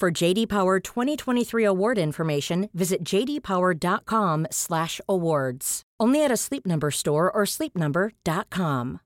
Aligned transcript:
For 0.00 0.10
JD 0.10 0.48
Power 0.48 0.80
2023 0.80 1.62
award 1.64 1.98
information, 1.98 2.68
visit 2.74 3.04
jdpower.com/awards. 3.04 5.82
Only 6.00 6.24
at 6.24 6.32
a 6.32 6.36
Sleep 6.36 6.66
Number 6.66 6.90
store 6.90 7.30
or 7.30 7.44
sleepnumber.com. 7.46 8.98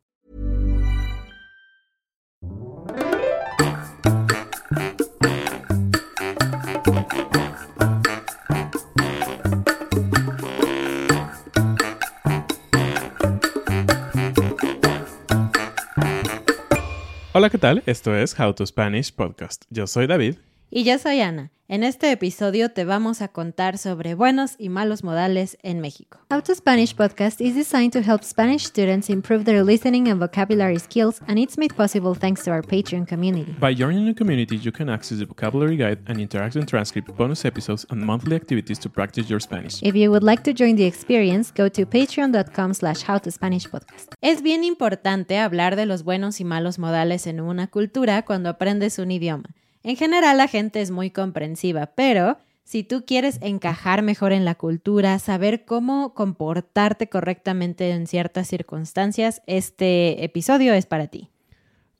Hola, 17.35 17.51
¿qué 17.51 17.59
tal? 17.59 17.83
Esto 17.87 18.17
es 18.17 18.41
How 18.41 18.53
to 18.53 18.67
Spanish 18.67 19.15
Podcast. 19.15 19.67
Yo 19.71 19.87
soy 19.87 20.09
David. 20.09 20.39
Y 20.71 20.85
yo 20.85 20.99
soy 20.99 21.21
Ana. 21.21 21.51
En 21.67 21.83
este 21.83 22.13
episodio 22.13 22.71
te 22.71 22.85
vamos 22.85 23.23
a 23.23 23.29
contar 23.29 23.79
sobre 23.79 24.15
buenos 24.15 24.55
y 24.59 24.69
malos 24.69 25.03
modales 25.03 25.57
en 25.63 25.81
México. 25.81 26.19
How 26.31 26.43
to 26.43 26.55
Spanish 26.55 26.95
podcast 26.95 27.41
is 27.41 27.55
designed 27.55 27.93
to 27.93 28.01
help 28.01 28.23
Spanish 28.23 28.67
students 28.67 29.09
improve 29.09 29.45
their 29.45 29.65
listening 29.65 30.09
and 30.09 30.21
vocabulary 30.21 30.79
skills, 30.79 31.23
and 31.27 31.39
it's 31.39 31.57
made 31.57 31.75
possible 31.75 32.15
thanks 32.15 32.45
to 32.45 32.51
our 32.51 32.63
Patreon 32.63 33.07
community. 33.07 33.55
By 33.59 33.75
joining 33.75 34.05
the 34.05 34.15
community, 34.15 34.57
you 34.57 34.71
can 34.71 34.91
access 34.91 35.21
the 35.21 35.25
vocabulary 35.27 35.79
guide 35.79 36.01
and 36.07 36.19
interactive 36.19 36.67
transcript, 36.67 37.17
bonus 37.17 37.47
episodes, 37.47 37.87
and 37.89 38.05
monthly 38.05 38.37
activities 38.37 38.79
to 38.81 38.91
practice 38.91 39.31
your 39.31 39.41
Spanish. 39.41 39.83
If 39.83 39.95
you 39.95 40.11
would 40.11 40.23
like 40.23 40.43
to 40.45 40.53
join 40.53 40.77
the 40.77 40.85
experience, 40.85 41.51
go 41.51 41.71
to 41.71 41.87
patreon.com 41.87 42.75
slash 42.75 43.05
howtospanishpodcast. 43.05 44.13
Es 44.21 44.43
bien 44.43 44.65
importante 44.65 45.39
hablar 45.39 45.77
de 45.77 45.87
los 45.87 46.03
buenos 46.03 46.41
y 46.41 46.45
malos 46.45 46.79
modales 46.79 47.27
en 47.27 47.41
una 47.41 47.69
cultura 47.69 48.23
cuando 48.27 48.51
aprendes 48.51 48.99
un 48.99 49.11
idioma. 49.11 49.55
En 49.89 49.97
general 49.97 50.37
la 50.37 50.49
gente 50.49 50.83
es 50.83 50.91
muy 50.91 51.11
comprensiva, 51.11 51.87
pero 51.95 52.37
si 52.63 52.85
tú 52.85 53.07
quieres 53.07 53.39
encajar 53.41 54.03
mejor 54.03 54.33
en 54.33 54.45
la 54.45 54.55
cultura, 54.55 55.19
saber 55.19 55.65
cómo 55.65 56.13
comportarte 56.13 57.09
correctamente 57.09 57.93
en 57.93 58.07
ciertas 58.07 58.49
circunstancias, 58.49 59.41
este 59.47 60.23
episodio 60.23 60.75
es 60.75 60.85
para 60.85 61.07
ti. 61.07 61.31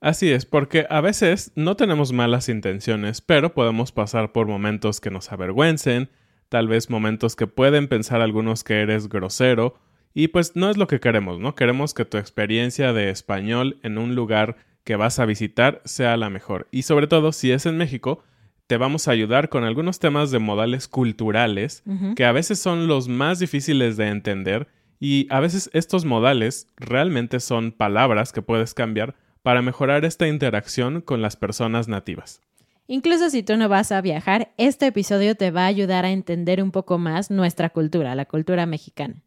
Así 0.01 0.31
es, 0.31 0.45
porque 0.45 0.85
a 0.91 1.01
veces 1.01 1.51
no 1.55 1.75
tenemos 1.77 2.13
malas 2.13 2.47
intenciones, 2.47 3.21
pero 3.21 3.55
podemos 3.55 3.91
pasar 3.91 4.33
por 4.33 4.45
momentos 4.45 5.01
que 5.01 5.09
nos 5.09 5.31
avergüencen, 5.31 6.09
tal 6.47 6.67
vez 6.67 6.91
momentos 6.91 7.35
que 7.35 7.47
pueden 7.47 7.87
pensar 7.87 8.21
algunos 8.21 8.63
que 8.63 8.81
eres 8.81 9.09
grosero, 9.09 9.79
y 10.13 10.27
pues 10.27 10.55
no 10.55 10.69
es 10.69 10.77
lo 10.77 10.85
que 10.85 10.99
queremos, 10.99 11.39
¿no? 11.39 11.55
Queremos 11.55 11.95
que 11.95 12.05
tu 12.05 12.17
experiencia 12.17 12.93
de 12.93 13.09
español 13.09 13.79
en 13.81 13.97
un 13.97 14.13
lugar 14.13 14.57
que 14.89 14.95
vas 14.95 15.19
a 15.19 15.25
visitar 15.27 15.83
sea 15.85 16.17
la 16.17 16.31
mejor. 16.31 16.67
Y 16.71 16.81
sobre 16.81 17.05
todo, 17.05 17.31
si 17.31 17.51
es 17.51 17.67
en 17.67 17.77
México, 17.77 18.23
te 18.65 18.75
vamos 18.75 19.07
a 19.07 19.11
ayudar 19.11 19.49
con 19.49 19.63
algunos 19.63 19.99
temas 19.99 20.31
de 20.31 20.39
modales 20.39 20.87
culturales 20.87 21.83
que 22.15 22.25
a 22.25 22.31
veces 22.31 22.57
son 22.57 22.87
los 22.87 23.07
más 23.07 23.37
difíciles 23.37 23.97
de 23.97 24.07
entender 24.07 24.67
y 24.99 25.27
a 25.29 25.41
veces 25.41 25.69
estos 25.73 26.05
modales 26.05 26.65
realmente 26.75 27.39
son 27.39 27.71
palabras 27.71 28.33
que 28.33 28.41
puedes 28.41 28.73
cambiar 28.73 29.13
para 29.43 29.61
mejorar 29.61 30.05
esta 30.05 30.27
interacción 30.27 31.01
con 31.01 31.21
las 31.21 31.35
personas 31.35 31.87
nativas. 31.87 32.41
Incluso 32.87 33.29
si 33.29 33.43
tú 33.43 33.57
no 33.57 33.69
vas 33.69 33.91
a 33.91 34.01
viajar, 34.01 34.53
este 34.57 34.87
episodio 34.87 35.35
te 35.35 35.51
va 35.51 35.65
a 35.65 35.67
ayudar 35.67 36.03
a 36.03 36.09
entender 36.09 36.63
un 36.63 36.71
poco 36.71 36.97
más 36.97 37.29
nuestra 37.29 37.69
cultura, 37.69 38.15
la 38.15 38.25
cultura 38.25 38.65
mexicana. 38.65 39.21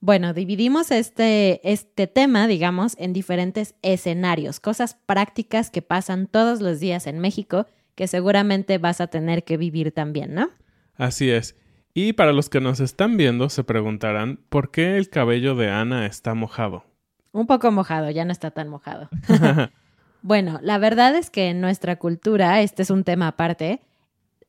Bueno, 0.00 0.32
dividimos 0.32 0.90
este, 0.90 1.60
este 1.70 2.06
tema, 2.06 2.46
digamos, 2.46 2.96
en 2.98 3.12
diferentes 3.12 3.74
escenarios, 3.82 4.58
cosas 4.58 4.96
prácticas 5.06 5.70
que 5.70 5.82
pasan 5.82 6.26
todos 6.26 6.62
los 6.62 6.80
días 6.80 7.06
en 7.06 7.18
México 7.18 7.66
que 7.94 8.08
seguramente 8.08 8.78
vas 8.78 9.02
a 9.02 9.08
tener 9.08 9.44
que 9.44 9.58
vivir 9.58 9.92
también, 9.92 10.34
¿no? 10.34 10.48
Así 10.96 11.30
es. 11.30 11.54
Y 11.92 12.14
para 12.14 12.32
los 12.32 12.48
que 12.48 12.60
nos 12.60 12.80
están 12.80 13.18
viendo 13.18 13.50
se 13.50 13.62
preguntarán 13.62 14.38
por 14.48 14.70
qué 14.70 14.96
el 14.96 15.10
cabello 15.10 15.54
de 15.54 15.68
Ana 15.68 16.06
está 16.06 16.34
mojado. 16.34 16.84
Un 17.32 17.46
poco 17.46 17.70
mojado, 17.70 18.08
ya 18.08 18.24
no 18.24 18.32
está 18.32 18.52
tan 18.52 18.68
mojado. 18.68 19.10
bueno, 20.22 20.58
la 20.62 20.78
verdad 20.78 21.14
es 21.14 21.28
que 21.28 21.50
en 21.50 21.60
nuestra 21.60 21.96
cultura, 21.96 22.62
este 22.62 22.82
es 22.82 22.88
un 22.88 23.04
tema 23.04 23.28
aparte, 23.28 23.80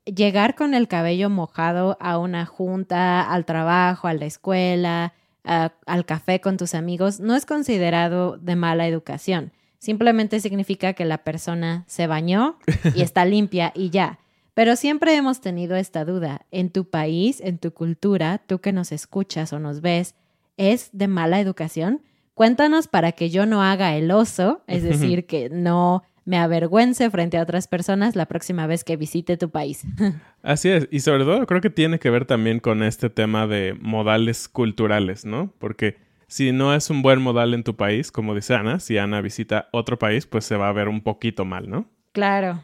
llegar 0.06 0.56
con 0.56 0.74
el 0.74 0.88
cabello 0.88 1.30
mojado 1.30 1.98
a 2.00 2.18
una 2.20 2.46
junta, 2.46 3.22
al 3.22 3.44
trabajo, 3.44 4.08
a 4.08 4.14
la 4.14 4.26
escuela, 4.26 5.14
al 5.44 6.06
café 6.06 6.40
con 6.40 6.58
tus 6.58 6.76
amigos, 6.76 7.20
no 7.20 7.36
es 7.36 7.46
considerado 7.46 8.38
de 8.38 8.56
mala 8.56 8.88
educación. 8.88 9.52
Simplemente 9.80 10.40
significa 10.40 10.94
que 10.94 11.06
la 11.06 11.24
persona 11.24 11.84
se 11.88 12.06
bañó 12.06 12.60
y 12.94 13.02
está 13.02 13.26
limpia 13.26 13.72
y 13.76 13.90
ya. 13.90 14.20
Pero 14.54 14.76
siempre 14.76 15.16
hemos 15.16 15.42
tenido 15.42 15.76
esta 15.76 16.06
duda. 16.06 16.46
En 16.52 16.70
tu 16.70 16.86
país, 16.86 17.42
en 17.42 17.58
tu 17.58 17.72
cultura, 17.72 18.40
tú 18.46 18.60
que 18.60 18.74
nos 18.74 18.92
escuchas 18.92 19.54
o 19.54 19.60
nos 19.60 19.82
ves, 19.82 20.16
¿es 20.58 20.90
de 20.92 21.08
mala 21.08 21.40
educación? 21.40 22.02
Cuéntanos 22.36 22.88
para 22.88 23.14
que 23.14 23.30
yo 23.30 23.46
no 23.46 23.64
haga 23.64 23.96
el 23.96 24.12
oso, 24.12 24.62
es 24.68 24.84
decir, 24.84 25.26
que 25.26 25.50
no 25.50 26.04
me 26.26 26.38
avergüence 26.38 27.10
frente 27.10 27.38
a 27.38 27.44
otras 27.44 27.68
personas 27.68 28.16
la 28.16 28.28
próxima 28.28 28.68
vez 28.68 28.84
que 28.84 28.98
visite 28.98 29.38
tu 29.38 29.50
país. 29.50 29.84
Así 30.44 30.70
es, 30.70 30.88
y 30.92 31.00
sobre 31.00 31.24
todo 31.24 31.46
creo 31.46 31.62
que 31.62 31.70
tiene 31.70 32.00
que 32.00 32.10
ver 32.10 32.26
también 32.26 32.60
con 32.60 32.84
este 32.84 33.10
tema 33.10 33.48
de 33.48 33.76
modales 33.80 34.48
culturales, 34.48 35.26
¿no? 35.26 35.54
Porque 35.58 35.98
si 36.28 36.52
no 36.52 36.74
es 36.74 36.90
un 36.90 37.02
buen 37.02 37.22
modal 37.22 37.54
en 37.54 37.64
tu 37.64 37.76
país, 37.76 38.12
como 38.12 38.34
dice 38.36 38.56
Ana, 38.56 38.80
si 38.80 38.98
Ana 38.98 39.22
visita 39.22 39.68
otro 39.72 40.00
país, 40.00 40.26
pues 40.26 40.46
se 40.46 40.56
va 40.56 40.70
a 40.70 40.74
ver 40.74 40.88
un 40.88 41.02
poquito 41.02 41.44
mal, 41.44 41.70
¿no? 41.70 41.90
Claro. 42.14 42.64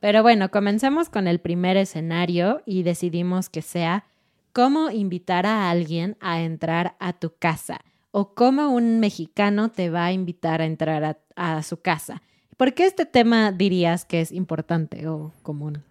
Pero 0.00 0.22
bueno, 0.22 0.50
comencemos 0.50 1.08
con 1.08 1.26
el 1.26 1.40
primer 1.40 1.76
escenario 1.76 2.62
y 2.66 2.82
decidimos 2.82 3.48
que 3.48 3.62
sea 3.62 4.04
cómo 4.52 4.90
invitar 4.90 5.46
a 5.46 5.70
alguien 5.70 6.16
a 6.20 6.40
entrar 6.40 6.96
a 6.98 7.12
tu 7.12 7.34
casa 7.38 7.80
o 8.10 8.34
cómo 8.34 8.68
un 8.70 8.98
mexicano 8.98 9.70
te 9.70 9.90
va 9.90 10.06
a 10.06 10.12
invitar 10.12 10.60
a 10.60 10.66
entrar 10.66 11.04
a, 11.04 11.18
a 11.36 11.62
su 11.62 11.80
casa. 11.80 12.22
¿Por 12.60 12.74
qué 12.74 12.84
este 12.84 13.06
tema 13.06 13.52
dirías 13.52 14.04
que 14.04 14.20
es 14.20 14.32
importante 14.32 15.08
o 15.08 15.32
común? 15.42 15.82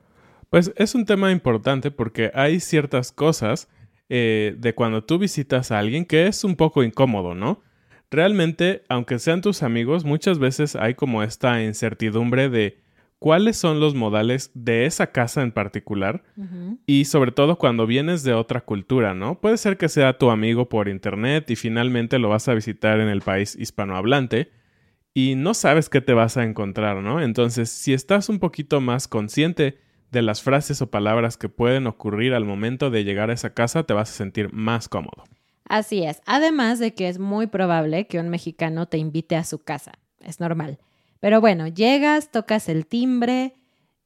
Pues 0.52 0.72
es 0.76 0.94
un 0.94 1.04
tema 1.04 1.32
importante 1.32 1.90
porque 1.90 2.30
hay 2.36 2.60
ciertas 2.60 3.12
cosas 3.12 3.68
eh, 4.08 4.54
de 4.56 4.76
cuando 4.76 5.04
tú 5.04 5.18
visitas 5.18 5.72
a 5.72 5.80
alguien 5.80 6.06
que 6.06 6.28
es 6.28 6.44
un 6.44 6.56
poco 6.56 6.84
incómodo, 6.84 7.34
¿no? 7.34 7.64
Realmente, 8.12 8.84
aunque 8.88 9.18
sean 9.18 9.42
tus 9.42 9.64
amigos, 9.64 10.06
muchas 10.06 10.38
veces 10.38 10.76
hay 10.76 10.94
como 10.94 11.24
esta 11.24 11.64
incertidumbre 11.64 12.50
de 12.50 12.78
cuáles 13.18 13.58
son 13.58 13.80
los 13.80 13.96
modales 13.96 14.52
de 14.54 14.86
esa 14.86 15.08
casa 15.08 15.42
en 15.42 15.52
particular 15.52 16.22
y 16.86 17.06
sobre 17.06 17.32
todo 17.32 17.58
cuando 17.58 17.88
vienes 17.88 18.22
de 18.22 18.34
otra 18.34 18.62
cultura, 18.62 19.16
¿no? 19.16 19.42
Puede 19.42 19.58
ser 19.58 19.76
que 19.78 19.90
sea 19.90 20.20
tu 20.20 20.30
amigo 20.30 20.70
por 20.70 20.88
internet 20.88 21.50
y 21.50 21.56
finalmente 21.56 22.20
lo 22.20 22.30
vas 22.30 22.48
a 22.48 22.54
visitar 22.54 23.00
en 23.00 23.08
el 23.08 23.22
país 23.22 23.56
hispanohablante 23.56 24.59
y 25.20 25.36
no 25.36 25.54
sabes 25.54 25.90
qué 25.90 26.00
te 26.00 26.14
vas 26.14 26.38
a 26.38 26.44
encontrar, 26.44 26.98
¿no? 26.98 27.22
Entonces, 27.22 27.70
si 27.70 27.94
estás 27.94 28.30
un 28.30 28.40
poquito 28.40 28.80
más 28.80 29.10
consciente 29.10 29.78
de 30.12 30.22
las 30.22 30.42
frases 30.42 30.82
o 30.82 30.90
palabras 30.90 31.36
que 31.36 31.50
pueden 31.50 31.88
ocurrir 31.88 32.34
al 32.34 32.46
momento 32.46 32.90
de 32.90 33.04
llegar 33.04 33.30
a 33.30 33.34
esa 33.34 33.54
casa, 33.54 33.84
te 33.84 33.94
vas 33.94 34.10
a 34.12 34.14
sentir 34.14 34.54
más 34.54 34.88
cómodo. 34.88 35.26
Así 35.66 36.04
es, 36.04 36.22
además 36.26 36.80
de 36.80 36.94
que 36.94 37.10
es 37.10 37.20
muy 37.20 37.48
probable 37.48 38.08
que 38.08 38.20
un 38.20 38.30
mexicano 38.30 38.88
te 38.88 38.98
invite 38.98 39.36
a 39.36 39.44
su 39.44 39.60
casa, 39.60 40.00
es 40.22 40.40
normal. 40.40 40.80
Pero 41.20 41.42
bueno, 41.42 41.68
llegas, 41.68 42.32
tocas 42.32 42.70
el 42.70 42.88
timbre, 42.88 43.56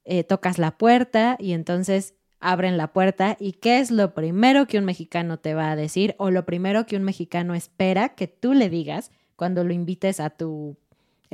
eh, 0.04 0.24
tocas 0.24 0.58
la 0.58 0.72
puerta 0.72 1.36
y 1.38 1.52
entonces 1.52 2.14
abren 2.40 2.76
la 2.76 2.92
puerta 2.92 3.36
y 3.38 3.52
qué 3.52 3.78
es 3.78 3.92
lo 3.92 4.14
primero 4.14 4.66
que 4.66 4.78
un 4.78 4.84
mexicano 4.84 5.38
te 5.38 5.54
va 5.54 5.70
a 5.70 5.76
decir 5.76 6.16
o 6.18 6.32
lo 6.32 6.44
primero 6.44 6.86
que 6.86 6.96
un 6.96 7.04
mexicano 7.04 7.54
espera 7.54 8.10
que 8.10 8.26
tú 8.26 8.52
le 8.52 8.68
digas 8.68 9.12
cuando 9.36 9.64
lo 9.64 9.72
invites 9.72 10.20
a 10.20 10.30
tu 10.30 10.76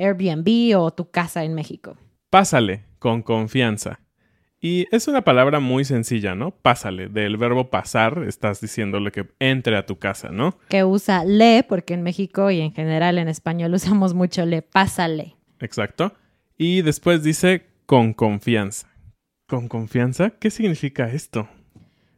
Airbnb 0.01 0.77
o 0.77 0.91
tu 0.91 1.09
casa 1.09 1.43
en 1.43 1.53
México. 1.53 1.97
Pásale 2.29 2.85
con 2.99 3.21
confianza. 3.21 3.99
Y 4.63 4.85
es 4.91 5.07
una 5.07 5.23
palabra 5.23 5.59
muy 5.59 5.85
sencilla, 5.85 6.35
¿no? 6.35 6.51
Pásale. 6.51 7.07
Del 7.09 7.37
verbo 7.37 7.71
pasar, 7.71 8.23
estás 8.27 8.61
diciéndole 8.61 9.11
que 9.11 9.27
entre 9.39 9.75
a 9.75 9.87
tu 9.87 9.97
casa, 9.97 10.29
¿no? 10.29 10.55
Que 10.69 10.83
usa 10.83 11.25
le, 11.25 11.63
porque 11.63 11.95
en 11.95 12.03
México 12.03 12.51
y 12.51 12.61
en 12.61 12.71
general 12.71 13.17
en 13.17 13.27
español 13.27 13.73
usamos 13.75 14.13
mucho 14.13 14.45
le. 14.45 14.61
Pásale. 14.61 15.35
Exacto. 15.59 16.13
Y 16.57 16.83
después 16.83 17.23
dice 17.23 17.65
con 17.87 18.13
confianza. 18.13 18.87
¿Con 19.47 19.67
confianza? 19.67 20.29
¿Qué 20.29 20.51
significa 20.51 21.09
esto? 21.09 21.49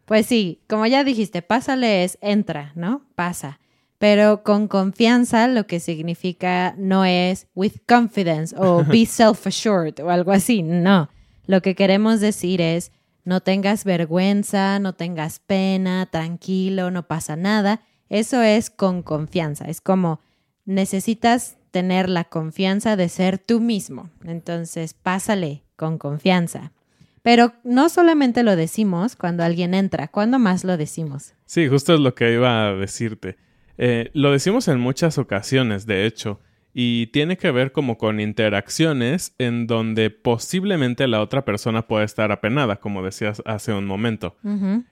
Pues 0.05 0.25
sí, 0.25 0.61
como 0.67 0.85
ya 0.85 1.05
dijiste, 1.05 1.41
pásale 1.41 2.03
es 2.03 2.17
entra, 2.21 2.73
¿no? 2.75 3.05
Pasa. 3.15 3.59
Pero 4.03 4.43
con 4.43 4.67
confianza 4.67 5.47
lo 5.47 5.65
que 5.65 5.79
significa 5.79 6.75
no 6.77 7.05
es 7.05 7.47
with 7.55 7.75
confidence 7.87 8.53
o 8.57 8.83
be 8.83 9.05
self-assured 9.05 9.97
o 10.03 10.09
algo 10.09 10.33
así, 10.33 10.61
no. 10.61 11.09
Lo 11.45 11.61
que 11.61 11.73
queremos 11.73 12.19
decir 12.19 12.59
es 12.59 12.91
no 13.23 13.39
tengas 13.39 13.85
vergüenza, 13.85 14.77
no 14.79 14.91
tengas 14.91 15.39
pena, 15.39 16.05
tranquilo, 16.07 16.91
no 16.91 17.07
pasa 17.07 17.37
nada. 17.37 17.79
Eso 18.09 18.41
es 18.41 18.69
con 18.69 19.03
confianza. 19.03 19.69
Es 19.69 19.79
como 19.79 20.19
necesitas 20.65 21.55
tener 21.71 22.09
la 22.09 22.25
confianza 22.25 22.97
de 22.97 23.07
ser 23.07 23.37
tú 23.37 23.61
mismo. 23.61 24.09
Entonces, 24.25 24.93
pásale 24.93 25.63
con 25.77 25.97
confianza. 25.97 26.73
Pero 27.21 27.53
no 27.63 27.87
solamente 27.87 28.43
lo 28.43 28.57
decimos 28.57 29.15
cuando 29.15 29.45
alguien 29.45 29.73
entra, 29.73 30.09
¿cuándo 30.09 30.39
más 30.39 30.65
lo 30.65 30.75
decimos? 30.75 31.35
Sí, 31.45 31.69
justo 31.69 31.93
es 31.93 32.01
lo 32.01 32.13
que 32.15 32.33
iba 32.33 32.67
a 32.67 32.73
decirte. 32.73 33.37
Eh, 33.77 34.11
lo 34.13 34.31
decimos 34.31 34.67
en 34.67 34.79
muchas 34.79 35.17
ocasiones, 35.17 35.85
de 35.85 36.05
hecho, 36.05 36.39
y 36.73 37.07
tiene 37.07 37.37
que 37.37 37.51
ver 37.51 37.71
como 37.71 37.97
con 37.97 38.19
interacciones 38.19 39.35
en 39.37 39.67
donde 39.67 40.09
posiblemente 40.09 41.07
la 41.07 41.21
otra 41.21 41.45
persona 41.45 41.87
pueda 41.87 42.03
estar 42.03 42.31
apenada, 42.31 42.77
como 42.77 43.03
decías 43.03 43.41
hace 43.45 43.73
un 43.73 43.85
momento. 43.85 44.35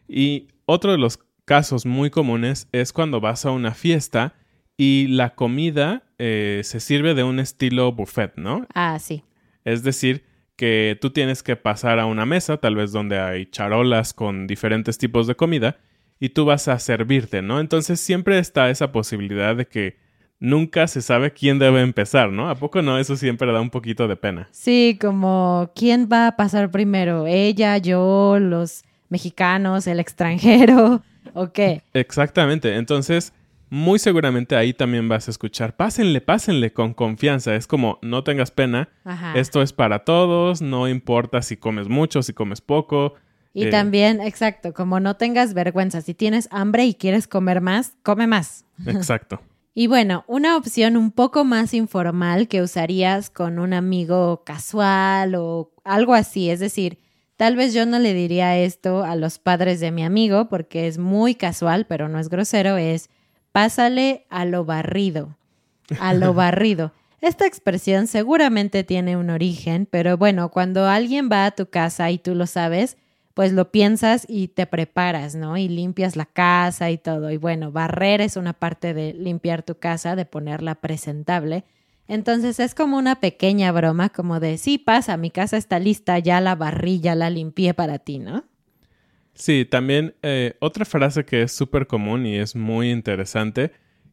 Y 0.07 0.49
otro 0.65 0.91
de 0.91 0.99
los 0.99 1.19
casos 1.45 1.85
muy 1.85 2.11
comunes 2.11 2.67
es 2.71 2.93
cuando 2.93 3.19
vas 3.19 3.45
a 3.45 3.51
una 3.51 3.73
fiesta 3.73 4.35
y 4.77 5.07
la 5.07 5.35
comida 5.35 6.03
eh, 6.19 6.61
se 6.63 6.79
sirve 6.79 7.13
de 7.13 7.23
un 7.23 7.39
estilo 7.39 7.91
buffet, 7.91 8.37
¿no? 8.37 8.67
Ah, 8.73 8.99
sí. 8.99 9.23
Es 9.63 9.83
decir, 9.83 10.23
que 10.55 10.97
tú 11.01 11.09
tienes 11.09 11.41
que 11.41 11.55
pasar 11.55 11.99
a 11.99 12.05
una 12.05 12.25
mesa, 12.27 12.57
tal 12.57 12.75
vez 12.75 12.91
donde 12.91 13.19
hay 13.19 13.47
charolas 13.47 14.13
con 14.13 14.45
diferentes 14.45 14.99
tipos 14.99 15.25
de 15.25 15.35
comida, 15.35 15.79
y 16.21 16.29
tú 16.29 16.45
vas 16.45 16.67
a 16.67 16.77
servirte, 16.77 17.41
¿no? 17.41 17.59
Entonces 17.59 17.99
siempre 17.99 18.37
está 18.37 18.69
esa 18.69 18.91
posibilidad 18.91 19.55
de 19.55 19.65
que 19.65 19.97
nunca 20.39 20.87
se 20.87 21.01
sabe 21.01 21.33
quién 21.33 21.57
debe 21.57 21.81
empezar, 21.81 22.31
¿no? 22.31 22.47
¿A 22.47 22.53
poco 22.53 22.83
no? 22.83 22.99
Eso 22.99 23.17
siempre 23.17 23.51
da 23.51 23.59
un 23.59 23.71
poquito 23.71 24.07
de 24.07 24.15
pena. 24.15 24.47
Sí, 24.51 24.99
como 25.01 25.71
quién 25.75 26.07
va 26.09 26.27
a 26.27 26.35
pasar 26.37 26.69
primero, 26.69 27.25
ella, 27.25 27.79
yo, 27.79 28.37
los 28.39 28.83
mexicanos, 29.09 29.87
el 29.87 29.99
extranjero, 29.99 31.01
¿o 31.33 31.51
qué? 31.51 31.81
Exactamente. 31.95 32.75
Entonces, 32.75 33.33
muy 33.71 33.97
seguramente 33.97 34.55
ahí 34.55 34.73
también 34.73 35.09
vas 35.09 35.27
a 35.27 35.31
escuchar, 35.31 35.75
pásenle, 35.75 36.21
pásenle 36.21 36.71
con 36.71 36.93
confianza. 36.93 37.55
Es 37.55 37.65
como, 37.65 37.97
no 38.03 38.23
tengas 38.23 38.51
pena, 38.51 38.89
esto 39.33 39.63
es 39.63 39.73
para 39.73 40.03
todos, 40.05 40.61
no 40.61 40.87
importa 40.87 41.41
si 41.41 41.57
comes 41.57 41.87
mucho, 41.87 42.21
si 42.21 42.31
comes 42.31 42.61
poco. 42.61 43.15
Y 43.53 43.65
eh, 43.65 43.69
también, 43.69 44.21
exacto, 44.21 44.73
como 44.73 44.99
no 44.99 45.17
tengas 45.17 45.53
vergüenza, 45.53 46.01
si 46.01 46.13
tienes 46.13 46.47
hambre 46.51 46.85
y 46.85 46.93
quieres 46.93 47.27
comer 47.27 47.61
más, 47.61 47.93
come 48.03 48.27
más. 48.27 48.65
Exacto. 48.85 49.41
y 49.73 49.87
bueno, 49.87 50.23
una 50.27 50.55
opción 50.55 50.95
un 50.97 51.11
poco 51.11 51.43
más 51.43 51.73
informal 51.73 52.47
que 52.47 52.61
usarías 52.61 53.29
con 53.29 53.59
un 53.59 53.73
amigo 53.73 54.43
casual 54.45 55.35
o 55.35 55.71
algo 55.83 56.13
así, 56.13 56.49
es 56.49 56.59
decir, 56.59 56.97
Tal 57.41 57.55
vez 57.55 57.73
yo 57.73 57.87
no 57.87 57.97
le 57.97 58.13
diría 58.13 58.55
esto 58.59 59.03
a 59.03 59.15
los 59.15 59.39
padres 59.39 59.79
de 59.79 59.89
mi 59.89 60.03
amigo 60.03 60.47
porque 60.47 60.85
es 60.85 60.99
muy 60.99 61.33
casual, 61.33 61.87
pero 61.87 62.07
no 62.07 62.19
es 62.19 62.29
grosero, 62.29 62.77
es 62.77 63.09
pásale 63.51 64.27
a 64.29 64.45
lo 64.45 64.63
barrido, 64.63 65.35
a 65.99 66.13
lo 66.13 66.33
barrido. 66.35 66.91
Esta 67.19 67.47
expresión 67.47 68.05
seguramente 68.05 68.83
tiene 68.83 69.17
un 69.17 69.31
origen, 69.31 69.87
pero 69.89 70.17
bueno, 70.17 70.49
cuando 70.49 70.87
alguien 70.87 71.29
va 71.31 71.47
a 71.47 71.51
tu 71.55 71.65
casa 71.65 72.11
y 72.11 72.19
tú 72.19 72.35
lo 72.35 72.45
sabes, 72.45 72.95
pues 73.33 73.53
lo 73.53 73.71
piensas 73.71 74.25
y 74.27 74.49
te 74.49 74.65
preparas, 74.65 75.35
¿no? 75.35 75.57
Y 75.57 75.67
limpias 75.67 76.15
la 76.15 76.25
casa 76.25 76.91
y 76.91 76.97
todo. 76.97 77.31
Y 77.31 77.37
bueno, 77.37 77.71
barrer 77.71 78.21
es 78.21 78.35
una 78.37 78.53
parte 78.53 78.93
de 78.93 79.13
limpiar 79.13 79.63
tu 79.63 79.75
casa, 79.75 80.15
de 80.15 80.25
ponerla 80.25 80.75
presentable. 80.75 81.63
Entonces 82.07 82.59
es 82.59 82.75
como 82.75 82.97
una 82.97 83.19
pequeña 83.19 83.71
broma, 83.71 84.09
como 84.09 84.39
de, 84.39 84.57
sí, 84.57 84.77
pasa, 84.77 85.15
mi 85.15 85.31
casa 85.31 85.57
está 85.57 85.79
lista, 85.79 86.19
ya 86.19 86.41
la 86.41 86.55
barrí, 86.55 86.99
ya 86.99 87.15
la 87.15 87.29
limpié 87.29 87.73
para 87.73 87.99
ti, 87.99 88.19
¿no? 88.19 88.43
Sí, 89.33 89.65
también 89.65 90.13
eh, 90.21 90.55
otra 90.59 90.83
frase 90.83 91.23
que 91.23 91.43
es 91.43 91.53
súper 91.53 91.87
común 91.87 92.25
y 92.25 92.35
es 92.35 92.55
muy 92.55 92.91
interesante, 92.91 93.71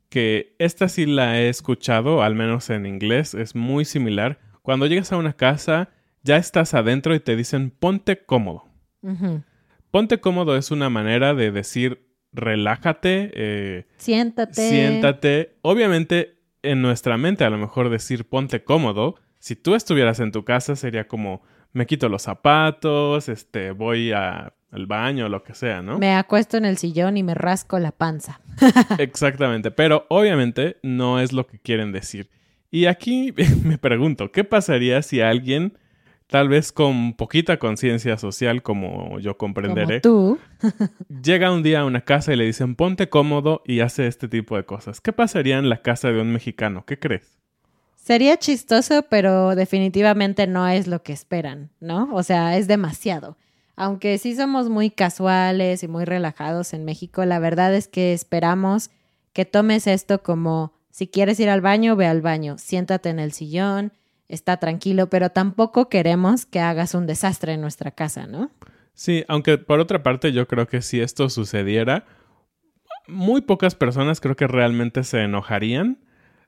que 0.09 0.55
esta 0.59 0.89
sí 0.89 1.07
la 1.07 1.41
he 1.41 1.49
escuchado, 1.49 2.23
al 2.23 2.35
menos 2.35 2.71
en 2.71 2.87
inglés, 2.87 3.35
es 3.35 3.55
muy 3.55 3.85
similar. 3.85 4.39
Cuando 4.63 4.87
llegas 4.87 5.13
a 5.13 5.17
una 5.17 5.33
casa, 5.33 5.91
ya 6.23 6.37
estás 6.37 6.75
adentro 6.75 7.15
y 7.15 7.21
te 7.21 7.37
dicen 7.37 7.71
ponte 7.71 8.25
cómodo. 8.25 8.68
Ponte 9.91 10.21
cómodo 10.21 10.57
es 10.57 10.71
una 10.71 10.91
manera 10.91 11.35
de 11.35 11.51
decir 11.51 12.07
relájate. 12.33 13.31
Eh, 13.35 13.87
siéntate. 13.97 14.69
Siéntate. 14.69 15.57
Obviamente, 15.63 16.39
en 16.63 16.83
nuestra 16.83 17.17
mente, 17.17 17.45
a 17.45 17.51
lo 17.51 17.59
mejor 17.59 17.91
decir 17.91 18.29
ponte 18.29 18.65
cómodo, 18.65 19.17
si 19.39 19.57
tú 19.57 19.75
estuvieras 19.75 20.21
en 20.21 20.33
tu 20.33 20.45
casa, 20.45 20.77
sería 20.77 21.09
como 21.09 21.43
me 21.73 21.87
quito 21.87 22.09
los 22.09 22.23
zapatos, 22.23 23.29
este, 23.29 23.73
voy 23.73 24.13
a 24.13 24.55
al 24.71 24.87
baño 24.87 25.29
lo 25.29 25.43
que 25.43 25.55
sea, 25.55 25.83
¿no? 25.83 25.99
Me 25.99 26.15
acuesto 26.15 26.57
en 26.57 26.65
el 26.65 26.77
sillón 26.77 27.17
y 27.17 27.23
me 27.23 27.35
rasco 27.35 27.79
la 27.79 27.93
panza. 27.93 28.41
Exactamente, 28.99 29.71
pero 29.71 30.07
obviamente 30.09 30.77
no 30.83 31.21
es 31.21 31.33
lo 31.33 31.47
que 31.47 31.59
quieren 31.59 31.93
decir. 31.93 32.29
Y 32.71 32.87
aquí 32.87 33.33
me 33.65 33.79
pregunto, 33.79 34.31
¿qué 34.31 34.45
pasaría 34.45 35.03
si 35.03 35.21
alguien, 35.21 35.79
tal 36.29 36.49
vez 36.49 36.73
con 36.73 37.15
poquita 37.15 37.59
conciencia 37.59 38.17
social, 38.19 38.63
como 38.63 39.19
yo 39.19 39.37
comprenderé, 39.37 40.01
tú, 40.01 40.39
llega 41.23 41.53
un 41.53 41.63
día 41.63 41.81
a 41.81 41.85
una 41.85 42.03
casa 42.03 42.33
y 42.33 42.37
le 42.37 42.45
dicen 42.45 42.77
ponte 42.77 43.09
cómodo 43.09 43.63
y 43.67 43.81
hace 43.81 44.07
este 44.07 44.29
tipo 44.29 44.57
de 44.57 44.65
cosas? 44.65 45.01
¿Qué 45.01 45.13
pasaría 45.13 45.59
en 45.59 45.69
la 45.69 45.83
casa 45.83 46.13
de 46.13 46.21
un 46.21 46.33
mexicano? 46.33 46.85
¿Qué 46.87 46.99
crees? 46.99 47.39
Sería 47.97 48.39
chistoso, 48.39 49.05
pero 49.11 49.55
definitivamente 49.55 50.47
no 50.47 50.67
es 50.69 50.87
lo 50.87 51.03
que 51.03 51.13
esperan, 51.13 51.71
¿no? 51.81 52.09
O 52.13 52.23
sea, 52.23 52.57
es 52.57 52.69
demasiado 52.69 53.37
aunque 53.79 54.19
sí 54.19 54.35
somos 54.35 54.69
muy 54.69 54.91
casuales 54.91 55.85
y 55.85 55.89
muy 55.89 56.05
relajados 56.05 56.75
en 56.75 56.85
México, 56.85 57.25
la 57.25 57.39
verdad 57.39 57.73
es 57.73 57.87
que 57.87 58.13
esperamos 58.13 58.91
que 59.33 59.45
tomes 59.45 59.87
esto 59.87 60.21
como 60.21 60.73
si 60.91 61.07
quieres 61.07 61.39
ir 61.39 61.49
al 61.49 61.61
baño, 61.61 61.95
ve 61.95 62.07
al 62.07 62.21
baño, 62.21 62.59
siéntate 62.59 63.09
en 63.09 63.21
el 63.21 63.31
sillón, 63.31 63.93
está 64.29 64.59
tranquilo, 64.59 65.09
pero 65.09 65.31
tampoco 65.31 65.89
queremos 65.89 66.47
que 66.47 66.61
hagas 66.61 66.95
un 66.95 67.07
desastre 67.07 67.55
en 67.55 67.61
nuestra 67.61 67.91
casa, 67.91 68.27
¿no? 68.27 68.51
Sí, 68.95 69.25
aunque 69.29 69.59
por 69.59 69.81
otra 69.81 70.03
parte 70.03 70.33
yo 70.33 70.49
creo 70.49 70.67
que 70.67 70.83
si 70.83 71.01
esto 71.01 71.31
sucediera, 71.31 72.05
muy 73.07 73.41
pocas 73.41 73.75
personas 73.75 74.21
creo 74.21 74.37
que 74.37 74.47
realmente 74.47 75.05
se 75.05 75.23
enojarían. 75.23 75.99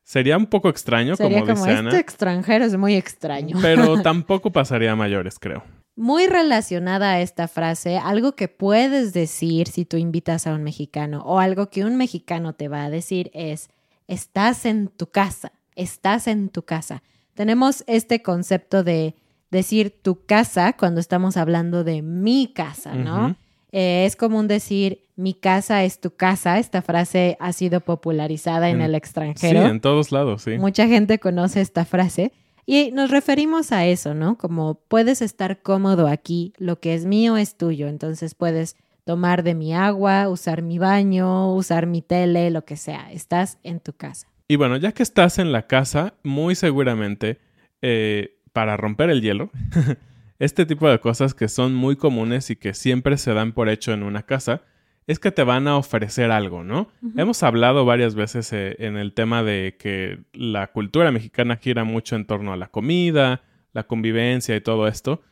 Sería 0.03 0.37
un 0.37 0.47
poco 0.47 0.69
extraño, 0.69 1.15
Sería 1.15 1.41
como, 1.41 1.55
como 1.55 1.67
Este 1.67 1.99
extranjero 1.99 2.65
es 2.65 2.77
muy 2.77 2.95
extraño. 2.95 3.57
Pero 3.63 4.03
tampoco 4.03 4.51
pasaría 4.51 4.93
a 4.93 4.97
mayores, 4.97 5.39
creo. 5.39 5.63
Muy 5.97 6.27
relacionada 6.27 7.13
a 7.13 7.21
esta 7.21 7.49
frase, 7.49 7.99
algo 7.99 8.35
que 8.35 8.49
puedes 8.49 9.13
decir 9.13 9.69
si 9.69 9.85
tú 9.85 9.97
invitas 9.97 10.47
a 10.47 10.55
un 10.55 10.63
mexicano 10.63 11.23
o 11.25 11.39
algo 11.39 11.69
que 11.69 11.85
un 11.85 11.97
mexicano 11.97 12.55
te 12.55 12.69
va 12.69 12.85
a 12.85 12.91
decir 12.91 13.31
es, 13.35 13.69
estás 14.09 14.67
en 14.67 14.89
tu 14.89 15.09
casa, 15.09 15.53
estás 15.77 16.27
en 16.27 16.49
tu 16.49 16.63
casa. 16.63 17.03
Tenemos 17.41 17.85
este 17.87 18.21
concepto 18.21 18.85
de 18.85 19.15
decir 19.51 19.95
tu 20.03 20.27
casa 20.27 20.75
cuando 20.75 21.01
estamos 21.01 21.39
hablando 21.39 21.85
de 21.85 22.03
mi 22.03 22.53
casa, 22.53 22.95
¿no? 22.95 23.35
Eh, 23.73 24.05
es 24.05 24.15
común 24.15 24.47
decir 24.47 25.05
mi 25.17 25.33
casa 25.33 25.83
es 25.85 26.01
tu 26.03 26.11
casa. 26.15 26.59
Esta 26.59 26.83
frase 26.83 27.39
ha 27.41 27.55
sido 27.55 27.81
popularizada 27.81 28.69
en, 28.69 28.77
En- 28.77 28.83
el 28.83 28.91
Sí, 28.91 28.97
extranjero. 28.99 29.67
en 29.69 29.81
todos 29.81 30.13
lados, 30.13 30.43
sí. 30.43 30.59
Mucha 30.59 30.87
gente 30.87 31.19
conoce 31.19 31.63
esta 31.63 31.87
frase 31.87 32.31
y 32.67 32.91
nos 32.93 33.11
referimos 33.11 33.73
a 33.73 33.87
eso, 33.87 34.13
¿no? 34.13 34.37
Como 34.37 34.75
puedes 34.75 35.23
estar 35.23 35.63
cómodo 35.63 36.09
aquí, 36.09 36.53
lo 36.59 36.79
que 36.79 36.93
es 36.95 37.07
mío 37.07 37.39
es 37.39 37.57
tuyo, 37.57 37.89
entonces 37.89 38.35
puedes 38.35 38.77
tomar 39.05 39.45
de 39.45 39.55
mi 39.55 39.73
agua, 39.73 40.29
usar 40.29 40.61
mi 40.61 40.79
baño, 40.79 41.55
usar 41.55 41.87
mi 41.87 42.03
tele, 42.03 42.51
lo 42.51 42.67
que 42.67 42.77
sea, 42.77 43.11
estás 43.13 43.57
en 43.63 43.81
tu 43.81 43.95
casa. 43.95 44.27
Y 44.51 44.57
bueno, 44.57 44.77
ya 44.79 44.91
que 44.91 45.05
estás 45.05 45.39
en 45.39 45.53
la 45.53 45.69
casa, 45.69 46.15
muy 46.25 46.57
seguramente, 46.57 47.39
eh, 47.83 48.41
para 48.53 48.77
romper 48.77 49.09
el 49.09 49.21
hielo, 49.23 49.53
este 50.41 50.67
tipo 50.67 50.91
de 50.91 50.99
cosas 50.99 51.35
que 51.35 51.47
son 51.47 51.73
muy 51.73 51.95
comunes 51.95 52.51
y 52.51 52.57
que 52.57 52.75
siempre 52.75 53.17
se 53.17 53.33
dan 53.33 53.53
por 53.53 53.69
hecho 53.69 53.93
en 53.93 54.03
una 54.03 54.25
casa, 54.25 54.63
es 55.07 55.21
que 55.21 55.31
te 55.31 55.45
van 55.45 55.69
a 55.69 55.77
ofrecer 55.77 56.33
algo, 56.33 56.65
¿no? 56.65 56.91
Hemos 57.17 57.45
hablado 57.45 57.85
varias 57.85 58.17
veces 58.17 58.53
eh, 58.53 58.75
en 58.81 58.97
el 58.97 59.13
tema 59.13 59.45
de 59.45 59.77
que 59.79 60.19
la 60.33 60.73
cultura 60.73 61.13
mexicana 61.13 61.55
gira 61.55 61.85
mucho 61.85 62.17
en 62.17 62.25
torno 62.25 62.53
a 62.53 62.57
la 62.57 62.67
comida, 62.67 63.43
la 63.73 63.85
convivencia 63.85 64.57
y 64.57 64.61
todo 64.61 64.89
esto, 64.89 65.23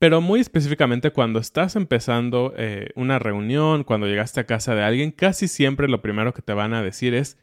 pero 0.00 0.20
muy 0.20 0.40
específicamente 0.40 1.12
cuando 1.12 1.38
estás 1.38 1.76
empezando 1.76 2.52
eh, 2.56 2.88
una 2.96 3.20
reunión, 3.20 3.84
cuando 3.84 4.08
llegaste 4.08 4.40
a 4.40 4.46
casa 4.46 4.74
de 4.74 4.82
alguien, 4.82 5.12
casi 5.12 5.46
siempre 5.46 5.86
lo 5.86 6.02
primero 6.02 6.34
que 6.34 6.42
te 6.42 6.54
van 6.54 6.74
a 6.74 6.82
decir 6.82 7.14
es, 7.14 7.38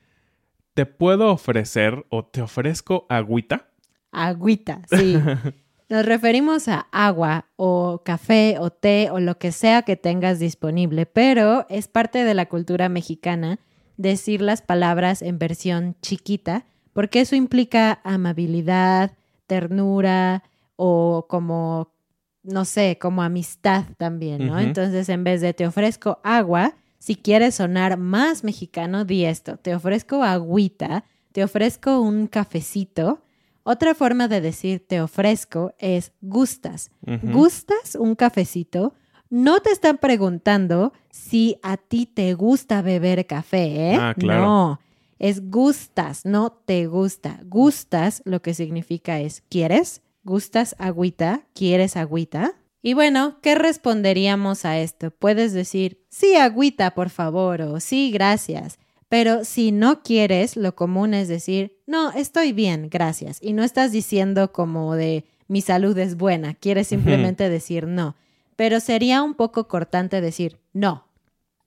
¿te 0.74 0.86
puedo 0.86 1.32
ofrecer 1.32 2.06
o 2.10 2.26
te 2.26 2.42
ofrezco 2.42 3.06
agüita? 3.10 3.70
Agüita, 4.12 4.82
sí. 4.90 5.18
Nos 5.90 6.06
referimos 6.06 6.70
a 6.70 6.88
agua 6.92 7.48
o 7.58 8.02
café 8.06 8.56
o 8.60 8.70
té 8.70 9.10
o 9.12 9.20
lo 9.20 9.38
que 9.38 9.52
sea 9.52 9.82
que 9.82 9.98
tengas 9.98 10.40
disponible, 10.40 11.06
pero 11.06 11.66
es 11.70 11.90
parte 11.90 12.24
de 12.24 12.34
la 12.34 12.48
cultura 12.48 12.88
mexicana 12.88 13.60
decir 13.98 14.42
las 14.42 14.62
palabras 14.62 15.22
en 15.22 15.38
versión 15.38 15.98
chiquita, 16.02 16.66
porque 16.94 17.20
eso 17.20 17.36
implica 17.36 18.00
amabilidad, 18.06 19.12
ternura 19.48 20.44
o 20.78 21.26
como, 21.30 21.94
no 22.42 22.64
sé, 22.64 22.98
como 22.98 23.22
amistad 23.22 23.84
también, 23.98 24.48
¿no? 24.48 24.60
Entonces, 24.60 25.10
en 25.10 25.26
vez 25.26 25.42
de 25.42 25.54
te 25.54 25.68
ofrezco 25.68 26.20
agua, 26.24 26.74
si 27.02 27.16
quieres 27.16 27.56
sonar 27.56 27.98
más 27.98 28.44
mexicano, 28.44 29.06
di 29.06 29.26
esto, 29.26 29.58
te 29.58 29.74
ofrezco 29.74 30.22
agüita, 30.22 31.04
te 31.32 31.44
ofrezco 31.44 32.00
un 32.00 32.28
cafecito. 32.28 33.24
Otra 33.64 33.96
forma 33.96 34.28
de 34.28 34.40
decir 34.40 34.86
te 34.88 35.02
ofrezco 35.02 35.74
es 35.80 36.12
gustas. 36.22 36.92
¿Gustas 37.24 37.96
un 37.96 38.14
cafecito? 38.14 38.94
No 39.32 39.62
te 39.62 39.72
están 39.72 39.98
preguntando 39.98 40.94
si 41.10 41.58
a 41.64 41.78
ti 41.78 42.06
te 42.06 42.36
gusta 42.36 42.84
beber 42.84 43.26
café, 43.26 43.94
¿eh? 43.94 43.98
Ah, 44.00 44.14
claro. 44.16 44.46
No, 44.46 44.80
es 45.18 45.50
gustas, 45.50 46.24
no 46.24 46.52
te 46.52 46.86
gusta. 46.86 47.40
Gustas 47.46 48.22
lo 48.26 48.44
que 48.44 48.54
significa 48.54 49.20
es 49.20 49.42
¿quieres? 49.50 50.04
¿Gustas 50.24 50.76
agüita? 50.78 51.48
¿Quieres 51.56 51.98
agüita? 51.98 52.54
Y 52.82 52.94
bueno, 52.94 53.38
¿qué 53.42 53.56
responderíamos 53.56 54.66
a 54.66 54.80
esto? 54.80 55.12
Puedes 55.12 55.54
decir, 55.54 56.04
sí, 56.10 56.36
agüita, 56.36 56.96
por 56.96 57.10
favor, 57.10 57.62
o 57.62 57.80
sí, 57.80 58.12
gracias. 58.12 58.80
Pero 59.08 59.44
si 59.44 59.72
no 59.72 60.02
quieres, 60.04 60.56
lo 60.56 60.74
común 60.74 61.14
es 61.14 61.28
decir, 61.28 61.78
no, 61.86 62.12
estoy 62.14 62.54
bien, 62.54 62.90
gracias. 62.90 63.40
Y 63.42 63.54
no 63.54 63.64
estás 63.64 63.92
diciendo 63.92 64.52
como 64.52 64.96
de 64.96 65.26
mi 65.48 65.60
salud 65.60 65.98
es 65.98 66.16
buena, 66.16 66.54
quieres 66.54 66.88
simplemente 66.88 67.50
decir 67.50 67.88
no. 67.88 68.16
Pero 68.56 68.80
sería 68.80 69.22
un 69.22 69.34
poco 69.34 69.68
cortante 69.68 70.22
decir 70.22 70.60
no, 70.72 71.08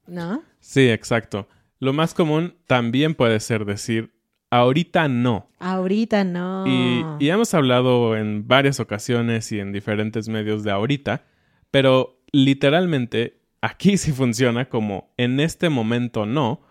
¿no? 0.06 0.42
Sí, 0.60 0.88
exacto. 0.88 1.46
Lo 1.80 1.92
más 1.92 2.14
común 2.14 2.56
también 2.66 3.14
puede 3.14 3.40
ser 3.40 3.66
decir, 3.66 4.13
ahorita 4.54 5.08
no. 5.08 5.48
Ahorita 5.58 6.24
no. 6.24 6.64
Y, 6.66 7.04
y 7.18 7.28
hemos 7.30 7.54
hablado 7.54 8.16
en 8.16 8.46
varias 8.46 8.78
ocasiones 8.78 9.50
y 9.50 9.58
en 9.58 9.72
diferentes 9.72 10.28
medios 10.28 10.62
de 10.62 10.70
ahorita, 10.70 11.24
pero 11.70 12.22
literalmente 12.32 13.40
aquí 13.60 13.96
sí 13.96 14.12
funciona 14.12 14.68
como 14.68 15.12
en 15.16 15.40
este 15.40 15.70
momento 15.70 16.24
no, 16.24 16.62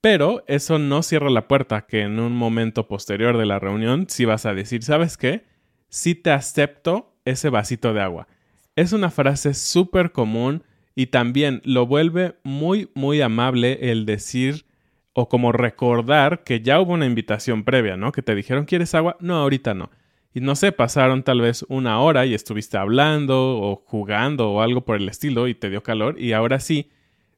pero 0.00 0.44
eso 0.48 0.78
no 0.78 1.02
cierra 1.02 1.30
la 1.30 1.46
puerta 1.46 1.86
que 1.86 2.00
en 2.00 2.18
un 2.18 2.32
momento 2.32 2.88
posterior 2.88 3.36
de 3.36 3.46
la 3.46 3.58
reunión 3.58 4.06
sí 4.08 4.24
vas 4.24 4.46
a 4.46 4.54
decir, 4.54 4.82
¿sabes 4.82 5.16
qué? 5.16 5.44
Sí 5.88 6.14
te 6.14 6.30
acepto 6.30 7.14
ese 7.24 7.48
vasito 7.48 7.92
de 7.92 8.00
agua. 8.00 8.26
Es 8.74 8.92
una 8.92 9.10
frase 9.10 9.54
súper 9.54 10.10
común 10.12 10.64
y 10.96 11.08
también 11.08 11.60
lo 11.64 11.86
vuelve 11.86 12.36
muy, 12.42 12.90
muy 12.94 13.20
amable 13.20 13.90
el 13.92 14.06
decir 14.06 14.64
o 15.12 15.28
como 15.28 15.52
recordar 15.52 16.44
que 16.44 16.60
ya 16.60 16.80
hubo 16.80 16.92
una 16.92 17.06
invitación 17.06 17.64
previa, 17.64 17.96
¿no? 17.96 18.12
Que 18.12 18.22
te 18.22 18.34
dijeron, 18.34 18.64
¿quieres 18.64 18.94
agua? 18.94 19.16
No, 19.20 19.36
ahorita 19.36 19.74
no. 19.74 19.90
Y 20.32 20.40
no 20.40 20.54
sé, 20.54 20.70
pasaron 20.70 21.24
tal 21.24 21.40
vez 21.40 21.64
una 21.68 22.00
hora 22.00 22.24
y 22.26 22.34
estuviste 22.34 22.76
hablando 22.78 23.58
o 23.60 23.82
jugando 23.86 24.50
o 24.52 24.60
algo 24.62 24.82
por 24.84 24.96
el 24.96 25.08
estilo 25.08 25.48
y 25.48 25.54
te 25.54 25.68
dio 25.70 25.82
calor 25.82 26.20
y 26.20 26.32
ahora 26.32 26.60
sí 26.60 26.88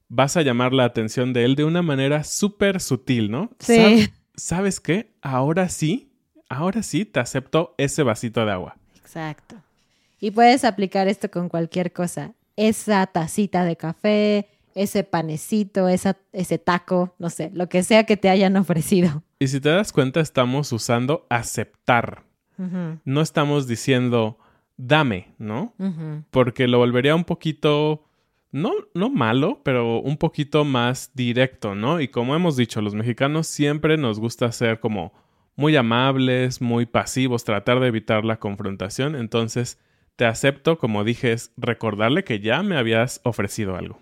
vas 0.08 0.36
a 0.36 0.42
llamar 0.42 0.74
la 0.74 0.84
atención 0.84 1.32
de 1.32 1.44
él 1.46 1.54
de 1.56 1.64
una 1.64 1.80
manera 1.80 2.22
súper 2.24 2.80
sutil, 2.80 3.30
¿no? 3.30 3.50
Sí. 3.58 3.76
¿Sab- 3.76 4.12
¿Sabes 4.34 4.80
qué? 4.80 5.10
Ahora 5.22 5.68
sí, 5.70 6.10
ahora 6.50 6.82
sí 6.82 7.06
te 7.06 7.20
acepto 7.20 7.74
ese 7.78 8.02
vasito 8.02 8.44
de 8.44 8.52
agua. 8.52 8.76
Exacto. 9.00 9.56
Y 10.20 10.30
puedes 10.30 10.64
aplicar 10.64 11.08
esto 11.08 11.30
con 11.30 11.48
cualquier 11.48 11.92
cosa. 11.92 12.32
Esa 12.56 13.06
tacita 13.06 13.64
de 13.64 13.76
café, 13.76 14.48
ese 14.74 15.04
panecito, 15.04 15.88
esa, 15.88 16.16
ese 16.32 16.58
taco, 16.58 17.14
no 17.18 17.30
sé, 17.30 17.50
lo 17.54 17.68
que 17.68 17.82
sea 17.82 18.04
que 18.04 18.16
te 18.16 18.28
hayan 18.28 18.56
ofrecido. 18.56 19.22
Y 19.38 19.48
si 19.48 19.60
te 19.60 19.70
das 19.70 19.92
cuenta, 19.92 20.20
estamos 20.20 20.72
usando 20.72 21.26
aceptar. 21.28 22.24
No 23.04 23.22
estamos 23.22 23.66
diciendo 23.66 24.38
dame, 24.76 25.34
¿no? 25.38 25.74
porque 26.30 26.68
lo 26.68 26.78
volvería 26.78 27.14
un 27.14 27.24
poquito, 27.24 28.04
no, 28.50 28.72
no 28.94 29.10
malo, 29.10 29.60
pero 29.64 30.00
un 30.00 30.16
poquito 30.16 30.64
más 30.64 31.10
directo, 31.14 31.74
¿no? 31.74 32.00
Y 32.00 32.08
como 32.08 32.34
hemos 32.34 32.56
dicho, 32.56 32.80
los 32.82 32.94
mexicanos 32.94 33.46
siempre 33.46 33.96
nos 33.96 34.18
gusta 34.18 34.50
ser 34.52 34.80
como 34.80 35.12
muy 35.56 35.76
amables, 35.76 36.60
muy 36.60 36.86
pasivos, 36.86 37.44
tratar 37.44 37.80
de 37.80 37.88
evitar 37.88 38.24
la 38.24 38.38
confrontación. 38.38 39.14
Entonces, 39.14 39.78
te 40.16 40.24
acepto, 40.24 40.78
como 40.78 41.04
dije, 41.04 41.32
es 41.32 41.52
recordarle 41.56 42.24
que 42.24 42.40
ya 42.40 42.62
me 42.62 42.76
habías 42.76 43.20
ofrecido 43.24 43.76
algo. 43.76 43.98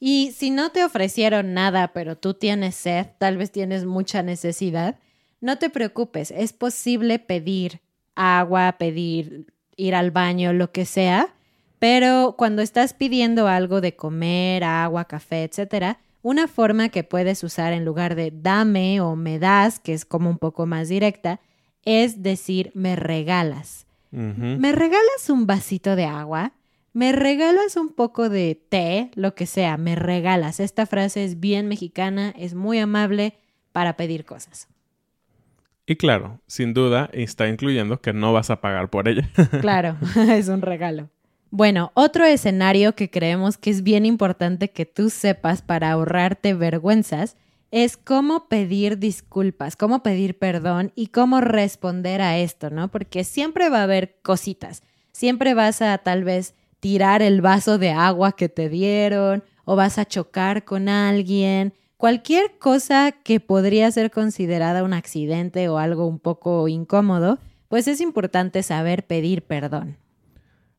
Y 0.00 0.32
si 0.32 0.50
no 0.50 0.70
te 0.70 0.84
ofrecieron 0.84 1.54
nada, 1.54 1.88
pero 1.92 2.16
tú 2.16 2.34
tienes 2.34 2.76
sed, 2.76 3.06
tal 3.18 3.36
vez 3.36 3.50
tienes 3.50 3.84
mucha 3.84 4.22
necesidad, 4.22 4.96
no 5.40 5.58
te 5.58 5.70
preocupes, 5.70 6.30
es 6.30 6.52
posible 6.52 7.18
pedir 7.18 7.80
agua, 8.14 8.76
pedir 8.78 9.46
ir 9.76 9.94
al 9.94 10.10
baño, 10.10 10.52
lo 10.52 10.72
que 10.72 10.84
sea, 10.84 11.34
pero 11.78 12.34
cuando 12.36 12.62
estás 12.62 12.92
pidiendo 12.92 13.46
algo 13.46 13.80
de 13.80 13.94
comer, 13.94 14.64
agua, 14.64 15.04
café, 15.04 15.44
etcétera, 15.44 15.98
una 16.22 16.48
forma 16.48 16.88
que 16.88 17.04
puedes 17.04 17.44
usar 17.44 17.72
en 17.72 17.84
lugar 17.84 18.16
de 18.16 18.32
dame 18.34 19.00
o 19.00 19.14
me 19.14 19.38
das, 19.38 19.78
que 19.78 19.94
es 19.94 20.04
como 20.04 20.28
un 20.28 20.38
poco 20.38 20.66
más 20.66 20.88
directa, 20.88 21.40
es 21.84 22.22
decir 22.22 22.72
me 22.74 22.96
regalas. 22.96 23.86
¿Me 24.10 24.72
regalas 24.72 25.28
un 25.28 25.46
vasito 25.46 25.94
de 25.94 26.06
agua? 26.06 26.52
¿Me 26.98 27.12
regalas 27.12 27.76
un 27.76 27.90
poco 27.90 28.28
de 28.28 28.60
té? 28.68 29.12
Lo 29.14 29.36
que 29.36 29.46
sea, 29.46 29.76
me 29.76 29.94
regalas. 29.94 30.58
Esta 30.58 30.84
frase 30.84 31.22
es 31.22 31.38
bien 31.38 31.68
mexicana, 31.68 32.34
es 32.36 32.54
muy 32.54 32.80
amable 32.80 33.34
para 33.70 33.96
pedir 33.96 34.24
cosas. 34.24 34.66
Y 35.86 35.94
claro, 35.94 36.40
sin 36.48 36.74
duda 36.74 37.08
está 37.12 37.46
incluyendo 37.46 38.00
que 38.00 38.12
no 38.12 38.32
vas 38.32 38.50
a 38.50 38.60
pagar 38.60 38.90
por 38.90 39.06
ella. 39.06 39.30
Claro, 39.60 39.96
es 40.28 40.48
un 40.48 40.60
regalo. 40.60 41.08
Bueno, 41.52 41.92
otro 41.94 42.24
escenario 42.24 42.96
que 42.96 43.10
creemos 43.10 43.58
que 43.58 43.70
es 43.70 43.84
bien 43.84 44.04
importante 44.04 44.70
que 44.72 44.84
tú 44.84 45.08
sepas 45.08 45.62
para 45.62 45.92
ahorrarte 45.92 46.54
vergüenzas 46.54 47.36
es 47.70 47.96
cómo 47.96 48.48
pedir 48.48 48.98
disculpas, 48.98 49.76
cómo 49.76 50.02
pedir 50.02 50.36
perdón 50.36 50.90
y 50.96 51.06
cómo 51.06 51.40
responder 51.40 52.22
a 52.22 52.38
esto, 52.38 52.70
¿no? 52.70 52.88
Porque 52.88 53.22
siempre 53.22 53.68
va 53.68 53.82
a 53.82 53.84
haber 53.84 54.16
cositas. 54.22 54.82
Siempre 55.12 55.54
vas 55.54 55.80
a 55.80 55.96
tal 55.98 56.24
vez 56.24 56.56
tirar 56.80 57.22
el 57.22 57.40
vaso 57.40 57.78
de 57.78 57.90
agua 57.90 58.32
que 58.32 58.48
te 58.48 58.68
dieron 58.68 59.42
o 59.64 59.76
vas 59.76 59.98
a 59.98 60.04
chocar 60.04 60.64
con 60.64 60.88
alguien. 60.88 61.74
Cualquier 61.96 62.58
cosa 62.58 63.12
que 63.12 63.40
podría 63.40 63.90
ser 63.90 64.10
considerada 64.10 64.84
un 64.84 64.92
accidente 64.92 65.68
o 65.68 65.78
algo 65.78 66.06
un 66.06 66.18
poco 66.18 66.68
incómodo, 66.68 67.38
pues 67.68 67.88
es 67.88 68.00
importante 68.00 68.62
saber 68.62 69.06
pedir 69.06 69.42
perdón. 69.42 69.96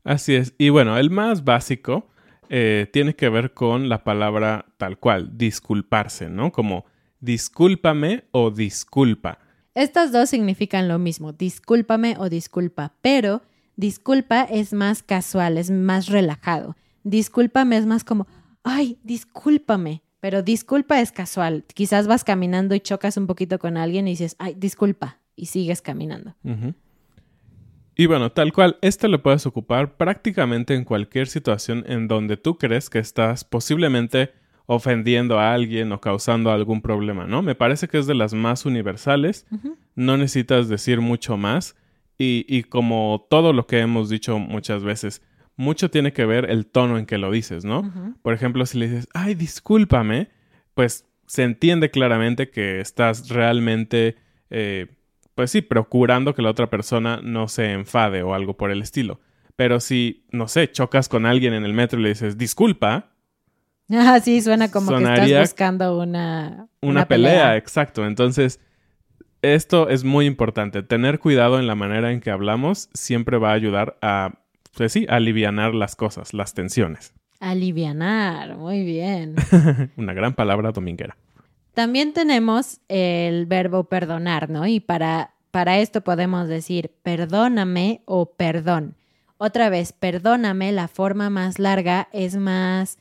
Así 0.03 0.35
es. 0.35 0.53
Y 0.57 0.69
bueno, 0.69 0.97
el 0.97 1.09
más 1.09 1.43
básico 1.43 2.07
eh, 2.49 2.87
tiene 2.91 3.15
que 3.15 3.29
ver 3.29 3.53
con 3.53 3.89
la 3.89 4.03
palabra 4.03 4.65
tal 4.77 4.97
cual, 4.97 5.37
disculparse, 5.37 6.29
¿no? 6.29 6.51
Como 6.51 6.85
discúlpame 7.19 8.23
o 8.31 8.49
disculpa. 8.49 9.39
Estas 9.75 10.11
dos 10.11 10.29
significan 10.29 10.87
lo 10.87 10.97
mismo, 10.97 11.31
discúlpame 11.31 12.15
o 12.17 12.29
disculpa, 12.29 12.93
pero 13.01 13.43
Disculpa 13.79 14.41
es 14.41 14.73
más 14.73 15.03
casual, 15.03 15.57
es 15.57 15.71
más 15.71 16.07
relajado. 16.07 16.75
Discúlpame 17.05 17.77
es 17.77 17.85
más 17.85 18.03
como, 18.03 18.27
ay, 18.61 18.99
discúlpame. 19.03 20.03
Pero 20.19 20.43
disculpa 20.43 20.99
es 20.99 21.13
casual. 21.13 21.63
Quizás 21.73 22.05
vas 22.05 22.25
caminando 22.25 22.75
y 22.75 22.81
chocas 22.81 23.15
un 23.15 23.25
poquito 23.25 23.57
con 23.57 23.77
alguien 23.77 24.05
y 24.09 24.11
dices, 24.11 24.35
ay, 24.37 24.53
disculpa, 24.57 25.19
y 25.33 25.45
sigues 25.45 25.81
caminando. 25.81 26.35
Y 27.95 28.05
bueno, 28.05 28.33
tal 28.33 28.51
cual, 28.51 28.77
este 28.81 29.07
lo 29.07 29.23
puedes 29.23 29.45
ocupar 29.45 29.95
prácticamente 29.95 30.75
en 30.75 30.83
cualquier 30.83 31.27
situación 31.27 31.85
en 31.87 32.09
donde 32.09 32.35
tú 32.35 32.57
crees 32.57 32.89
que 32.89 32.99
estás 32.99 33.45
posiblemente 33.45 34.33
ofendiendo 34.65 35.39
a 35.39 35.53
alguien 35.53 35.93
o 35.93 36.01
causando 36.01 36.51
algún 36.51 36.81
problema, 36.81 37.27
¿no? 37.27 37.41
Me 37.41 37.55
parece 37.55 37.87
que 37.87 37.97
es 37.97 38.07
de 38.07 38.15
las 38.15 38.33
más 38.33 38.65
universales. 38.65 39.47
No 39.95 40.17
necesitas 40.17 40.67
decir 40.67 40.99
mucho 40.99 41.37
más. 41.37 41.77
Y, 42.21 42.45
y, 42.47 42.63
como 42.63 43.25
todo 43.29 43.53
lo 43.53 43.65
que 43.65 43.79
hemos 43.79 44.09
dicho 44.09 44.37
muchas 44.37 44.83
veces, 44.83 45.21
mucho 45.55 45.89
tiene 45.89 46.13
que 46.13 46.25
ver 46.25 46.51
el 46.51 46.65
tono 46.65 46.97
en 46.97 47.05
que 47.05 47.17
lo 47.17 47.31
dices, 47.31 47.65
¿no? 47.65 47.91
Por 48.21 48.33
ejemplo, 48.33 48.65
si 48.65 48.77
le 48.77 48.89
dices, 48.89 49.07
ay, 49.13 49.35
discúlpame, 49.35 50.29
pues 50.73 51.05
se 51.27 51.43
entiende 51.43 51.91
claramente 51.91 52.49
que 52.49 52.79
estás 52.79 53.29
realmente, 53.29 54.15
eh, 54.49 54.87
pues 55.35 55.51
sí, 55.51 55.61
procurando 55.61 56.33
que 56.33 56.41
la 56.41 56.49
otra 56.49 56.69
persona 56.69 57.19
no 57.21 57.47
se 57.47 57.71
enfade 57.71 58.23
o 58.23 58.33
algo 58.33 58.57
por 58.57 58.71
el 58.71 58.81
estilo. 58.81 59.19
Pero 59.55 59.81
si, 59.81 60.25
no 60.31 60.47
sé, 60.47 60.71
chocas 60.71 61.09
con 61.09 61.25
alguien 61.25 61.53
en 61.53 61.65
el 61.65 61.73
metro 61.73 61.99
y 61.99 62.03
le 62.03 62.09
dices, 62.09 62.37
disculpa. 62.37 63.11
Ah, 63.91 64.19
sí, 64.19 64.39
suena 64.39 64.69
como 64.69 64.95
que 64.95 65.03
estás 65.03 65.41
buscando 65.41 65.99
una... 65.99 66.67
Una, 66.79 67.07
pelea, 67.07 67.57
exacto. 67.57 68.05
Entonces, 68.05 68.59
esto 69.41 69.89
es 69.89 70.03
muy 70.03 70.25
importante. 70.25 70.83
Tener 70.83 71.19
cuidado 71.19 71.59
en 71.59 71.67
la 71.67 71.75
manera 71.75 72.11
en 72.11 72.21
que 72.21 72.31
hablamos 72.31 72.89
siempre 72.93 73.37
va 73.37 73.51
a 73.51 73.53
ayudar 73.53 73.97
a 74.01 74.33
pues 74.75 74.93
sí, 74.93 75.05
alivianar 75.09 75.73
las 75.73 75.95
cosas, 75.95 76.33
las 76.33 76.53
tensiones. 76.53 77.13
Alivianar, 77.39 78.55
muy 78.57 78.83
bien. 78.83 79.35
Una 79.97 80.13
gran 80.13 80.33
palabra 80.33 80.71
dominguera. 80.71 81.17
También 81.73 82.13
tenemos 82.13 82.79
el 82.87 83.45
verbo 83.45 83.85
perdonar, 83.85 84.49
¿no? 84.49 84.67
Y 84.67 84.79
para, 84.79 85.31
para 85.51 85.79
esto 85.79 86.01
podemos 86.01 86.47
decir 86.47 86.91
perdóname 87.03 88.01
o 88.05 88.31
perdón. 88.33 88.95
Otra 89.37 89.69
vez, 89.69 89.93
perdóname, 89.93 90.71
la 90.71 90.87
forma 90.89 91.29
más 91.29 91.59
larga 91.59 92.09
es 92.11 92.35
más 92.35 92.97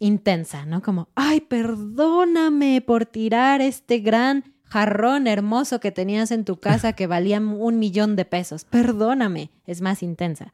intensa, 0.00 0.66
¿no? 0.66 0.82
Como, 0.82 1.08
ay, 1.14 1.40
perdóname 1.40 2.80
por 2.80 3.06
tirar 3.06 3.60
este 3.60 4.00
gran 4.00 4.53
jarrón 4.74 5.28
hermoso 5.28 5.78
que 5.78 5.92
tenías 5.92 6.32
en 6.32 6.44
tu 6.44 6.56
casa 6.58 6.94
que 6.94 7.06
valía 7.06 7.38
un 7.38 7.78
millón 7.78 8.16
de 8.16 8.24
pesos. 8.24 8.64
Perdóname, 8.64 9.50
es 9.68 9.80
más 9.80 10.02
intensa. 10.02 10.52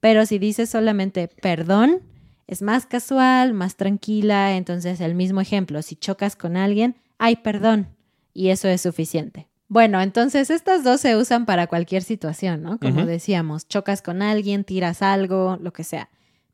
Pero 0.00 0.24
si 0.24 0.38
dices 0.38 0.70
solamente 0.70 1.28
perdón, 1.28 2.00
es 2.46 2.62
más 2.62 2.86
casual, 2.86 3.52
más 3.52 3.76
tranquila. 3.76 4.56
Entonces, 4.56 5.02
el 5.02 5.14
mismo 5.14 5.42
ejemplo, 5.42 5.82
si 5.82 5.96
chocas 5.96 6.34
con 6.34 6.56
alguien, 6.56 6.96
hay 7.18 7.36
perdón. 7.36 7.88
Y 8.32 8.48
eso 8.48 8.68
es 8.68 8.80
suficiente. 8.80 9.48
Bueno, 9.68 10.00
entonces 10.00 10.48
estas 10.48 10.82
dos 10.82 11.02
se 11.02 11.14
usan 11.14 11.44
para 11.44 11.66
cualquier 11.66 12.02
situación, 12.02 12.62
¿no? 12.62 12.78
Como 12.78 13.04
decíamos, 13.04 13.68
chocas 13.68 14.00
con 14.00 14.22
alguien, 14.22 14.64
tiras 14.64 15.02
algo, 15.02 15.58
lo 15.60 15.74
que 15.74 15.84
sea. 15.84 16.08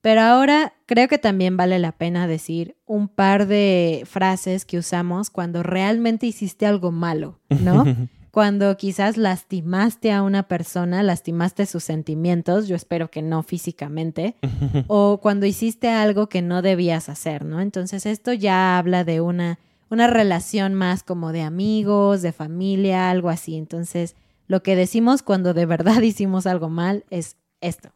Pero 0.05 0.21
ahora 0.21 0.75
creo 0.85 1.09
que 1.09 1.17
también 1.17 1.57
vale 1.57 1.79
la 1.79 1.93
pena 1.93 2.27
decir 2.27 2.77
un 2.85 3.09
par 3.09 3.47
de 3.47 4.03
frases 4.05 4.67
que 4.67 4.77
usamos 4.77 5.31
cuando 5.31 5.63
realmente 5.63 6.27
hiciste 6.27 6.67
algo 6.67 6.93
malo, 6.93 7.41
¿no? 7.49 7.85
cuando 8.31 8.77
quizás 8.77 9.17
lastimaste 9.17 10.13
a 10.13 10.21
una 10.21 10.43
persona, 10.43 11.03
lastimaste 11.03 11.65
sus 11.65 11.85
sentimientos, 11.85 12.69
yo 12.69 12.77
espero 12.77 13.11
que 13.11 13.23
no 13.23 13.43
físicamente, 13.43 14.37
o 14.89 15.21
cuando 15.23 15.47
hiciste 15.47 15.89
algo 15.89 16.29
que 16.29 16.43
no 16.43 16.61
debías 16.61 17.09
hacer, 17.09 17.47
¿no? 17.47 17.63
Entonces 17.63 18.05
esto 18.05 18.35
ya 18.35 18.77
habla 18.77 19.05
de 19.05 19.23
una, 19.23 19.59
una 19.89 20.07
relación 20.07 20.75
más 20.75 21.03
como 21.03 21.33
de 21.33 21.41
amigos, 21.41 22.21
de 22.21 22.33
familia, 22.33 23.09
algo 23.09 23.31
así. 23.31 23.57
Entonces, 23.57 24.17
lo 24.49 24.63
que 24.63 24.77
decimos 24.77 25.23
cuando 25.23 25.55
de 25.55 25.65
verdad 25.65 25.99
hicimos 26.03 26.47
algo 26.47 26.69
mal 26.69 27.07
es 27.09 27.39
esto. 27.63 27.95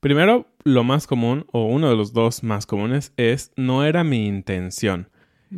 Primero, 0.00 0.46
lo 0.64 0.82
más 0.82 1.06
común, 1.06 1.46
o 1.52 1.66
uno 1.66 1.90
de 1.90 1.96
los 1.96 2.12
dos 2.12 2.42
más 2.42 2.66
comunes, 2.66 3.12
es 3.16 3.52
no 3.56 3.84
era 3.84 4.02
mi 4.04 4.26
intención. 4.26 5.08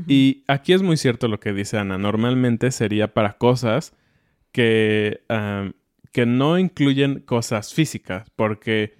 Y 0.09 0.42
aquí 0.48 0.72
es 0.72 0.81
muy 0.81 0.96
cierto 0.96 1.28
lo 1.28 1.38
que 1.38 1.52
dice 1.52 1.76
Ana. 1.76 1.98
Normalmente 1.98 2.70
sería 2.70 3.12
para 3.12 3.35
cosas 3.35 3.94
que, 4.50 5.20
que 6.12 6.26
no 6.26 6.59
incluyen 6.59 7.20
cosas 7.20 7.74
físicas, 7.74 8.31
porque 8.35 8.94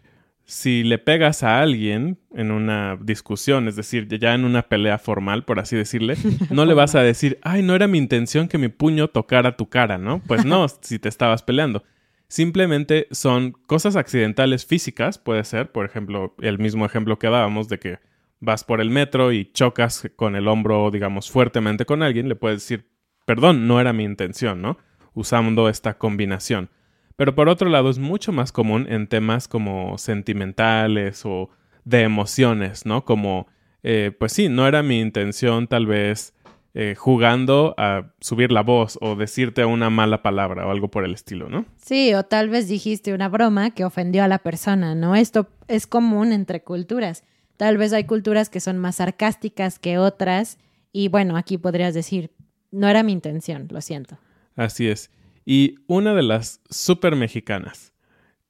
si 0.45 0.83
le 0.83 0.99
pegas 0.99 1.43
a 1.43 1.61
alguien 1.61 2.19
en 2.35 2.51
una 2.51 2.99
discusión, 3.01 3.69
es 3.69 3.77
decir, 3.77 4.07
ya 4.19 4.35
en 4.35 4.45
una 4.45 4.63
pelea 4.63 4.99
formal, 4.99 5.45
por 5.45 5.61
así 5.61 5.77
decirle, 5.77 6.17
no 6.51 6.67
le 6.67 6.75
vas 6.75 6.95
a 6.95 7.03
decir, 7.03 7.39
ay, 7.43 7.63
no 7.63 7.75
era 7.75 7.87
mi 7.87 7.99
intención 7.99 8.49
que 8.49 8.59
mi 8.59 8.69
puño 8.69 9.09
tocara 9.09 9.57
tu 9.57 9.71
cara, 9.71 9.99
¿no? 9.99 10.21
Pues 10.27 10.45
no, 10.45 10.67
si 10.83 10.99
te 10.99 11.09
estabas 11.09 11.43
peleando. 11.43 11.85
Simplemente 12.33 13.09
son 13.11 13.51
cosas 13.67 13.95
accidentales 13.95 14.65
físicas, 14.65 15.19
puede 15.19 15.45
ser, 15.45 15.71
por 15.71 15.85
ejemplo, 15.85 16.35
el 16.41 16.59
mismo 16.59 16.87
ejemplo 16.87 17.19
que 17.19 17.29
dábamos 17.29 17.69
de 17.69 17.79
que 17.79 17.99
vas 18.41 18.65
por 18.65 18.81
el 18.81 18.89
metro 18.89 19.33
y 19.33 19.53
chocas 19.53 20.09
con 20.17 20.35
el 20.35 20.49
hombro, 20.49 20.91
digamos, 20.91 21.31
fuertemente 21.31 21.85
con 21.85 22.03
alguien, 22.03 22.31
le 22.31 22.35
puedes 22.35 22.63
decir, 22.63 22.89
perdón, 23.27 23.67
no 23.69 23.81
era 23.83 23.93
mi 23.93 24.05
intención, 24.05 24.63
¿no? 24.63 24.79
Usando 25.13 25.69
esta 25.69 25.99
combinación. 25.99 26.71
Pero 27.17 27.35
por 27.35 27.51
otro 27.51 27.69
lado 27.69 27.91
es 27.91 27.99
mucho 27.99 28.33
más 28.33 28.51
común 28.51 28.87
en 28.89 29.09
temas 29.09 29.47
como 29.47 29.99
sentimentales 29.99 31.27
o 31.27 31.51
de 31.85 32.01
emociones, 32.01 32.87
¿no? 32.87 33.05
Como, 33.05 33.47
eh, 33.83 34.11
pues 34.19 34.33
sí, 34.33 34.49
no 34.49 34.67
era 34.67 34.83
mi 34.83 35.01
intención 35.01 35.67
tal 35.67 35.85
vez 35.85 36.33
eh, 36.75 36.95
jugando 36.97 37.75
a 37.77 38.15
subir 38.21 38.51
la 38.51 38.63
voz 38.63 38.99
o 39.03 39.15
decirte 39.15 39.65
una 39.65 39.91
mala 39.91 40.23
palabra 40.23 40.67
o 40.67 40.71
algo 40.71 40.91
por 40.91 41.05
el 41.05 41.13
estilo, 41.13 41.51
¿no? 41.51 41.67
Sí, 41.77 42.15
o 42.15 42.23
tal 42.23 42.49
vez 42.49 42.67
dijiste 42.67 43.13
una 43.13 43.29
broma 43.29 43.73
que 43.73 43.85
ofendió 43.85 44.25
a 44.25 44.29
la 44.29 44.39
persona, 44.39 44.95
¿no? 44.95 45.15
Esto 45.15 45.49
es 45.69 45.87
común 45.87 46.33
entre 46.33 46.63
culturas. 46.63 47.25
Tal 47.59 47.77
vez 47.77 47.93
hay 47.93 48.05
culturas 48.05 48.49
que 48.49 48.61
son 48.61 48.79
más 48.79 48.97
sarcásticas 48.97 49.79
que 49.79 49.99
otras 49.99 50.59
y 50.93 51.09
bueno, 51.09 51.37
aquí 51.37 51.59
podrías 51.59 51.93
decir, 51.93 52.31
no 52.71 52.89
era 52.89 53.03
mi 53.03 53.13
intención, 53.13 53.69
lo 53.71 53.81
siento. 53.81 54.19
Así 54.57 54.89
es. 54.89 55.11
Y 55.45 55.77
una 55.87 56.15
de 56.15 56.23
las 56.23 56.61
súper 56.71 57.17
mexicanas 57.17 57.93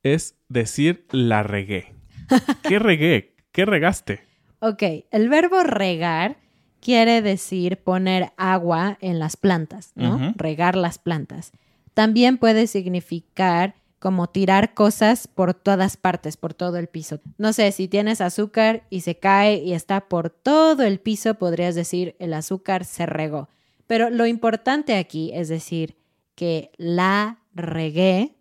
es 0.02 0.36
decir 0.48 1.06
la 1.10 1.42
regué. 1.42 1.94
¿Qué 2.68 2.78
regué? 2.78 3.34
¿Qué 3.50 3.64
regaste? 3.64 4.20
Ok, 4.60 4.82
el 5.10 5.28
verbo 5.28 5.62
regar 5.64 6.36
quiere 6.82 7.22
decir 7.22 7.78
poner 7.78 8.32
agua 8.36 8.98
en 9.00 9.20
las 9.20 9.36
plantas, 9.36 9.92
¿no? 9.94 10.34
Regar 10.36 10.76
las 10.76 10.98
plantas. 10.98 11.52
También 11.94 12.38
puede 12.38 12.66
significar 12.66 13.76
como 14.00 14.28
tirar 14.28 14.74
cosas 14.74 15.28
por 15.28 15.54
todas 15.54 15.96
partes, 15.96 16.36
por 16.36 16.54
todo 16.54 16.78
el 16.78 16.88
piso. 16.88 17.20
No 17.38 17.52
sé, 17.52 17.70
si 17.70 17.86
tienes 17.86 18.20
azúcar 18.20 18.82
y 18.90 19.02
se 19.02 19.16
cae 19.16 19.62
y 19.62 19.74
está 19.74 20.08
por 20.08 20.28
todo 20.28 20.82
el 20.82 20.98
piso, 20.98 21.34
podrías 21.34 21.76
decir 21.76 22.16
el 22.18 22.34
azúcar 22.34 22.84
se 22.84 23.06
regó. 23.06 23.48
Pero 23.86 24.10
lo 24.10 24.26
importante 24.26 24.96
aquí 24.96 25.30
es 25.34 25.48
decir 25.48 25.96
que 26.34 26.72
la 26.78 27.38
regué 27.54 28.34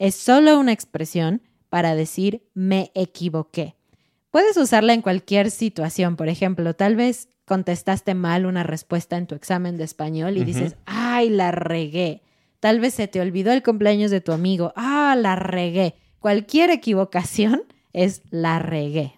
es 0.00 0.16
solo 0.16 0.58
una 0.58 0.72
expresión 0.72 1.42
para 1.68 1.94
decir 1.94 2.42
me 2.54 2.90
equivoqué. 2.94 3.76
Puedes 4.32 4.56
usarla 4.56 4.94
en 4.94 5.02
cualquier 5.02 5.52
situación, 5.52 6.16
por 6.16 6.28
ejemplo, 6.28 6.74
tal 6.74 6.96
vez 6.96 7.28
contestaste 7.44 8.14
mal 8.14 8.46
una 8.46 8.62
respuesta 8.62 9.16
en 9.16 9.26
tu 9.26 9.34
examen 9.34 9.76
de 9.76 9.84
español 9.84 10.36
y 10.36 10.44
dices, 10.44 10.76
ay, 10.86 11.30
la 11.30 11.50
regué. 11.50 12.22
Tal 12.60 12.80
vez 12.80 12.94
se 12.94 13.08
te 13.08 13.20
olvidó 13.20 13.52
el 13.52 13.62
cumpleaños 13.62 14.10
de 14.10 14.20
tu 14.20 14.32
amigo. 14.32 14.72
Ah, 14.76 15.14
la 15.18 15.36
regué. 15.36 15.94
Cualquier 16.18 16.70
equivocación 16.70 17.64
es 17.92 18.22
la 18.30 18.58
regué. 18.58 19.14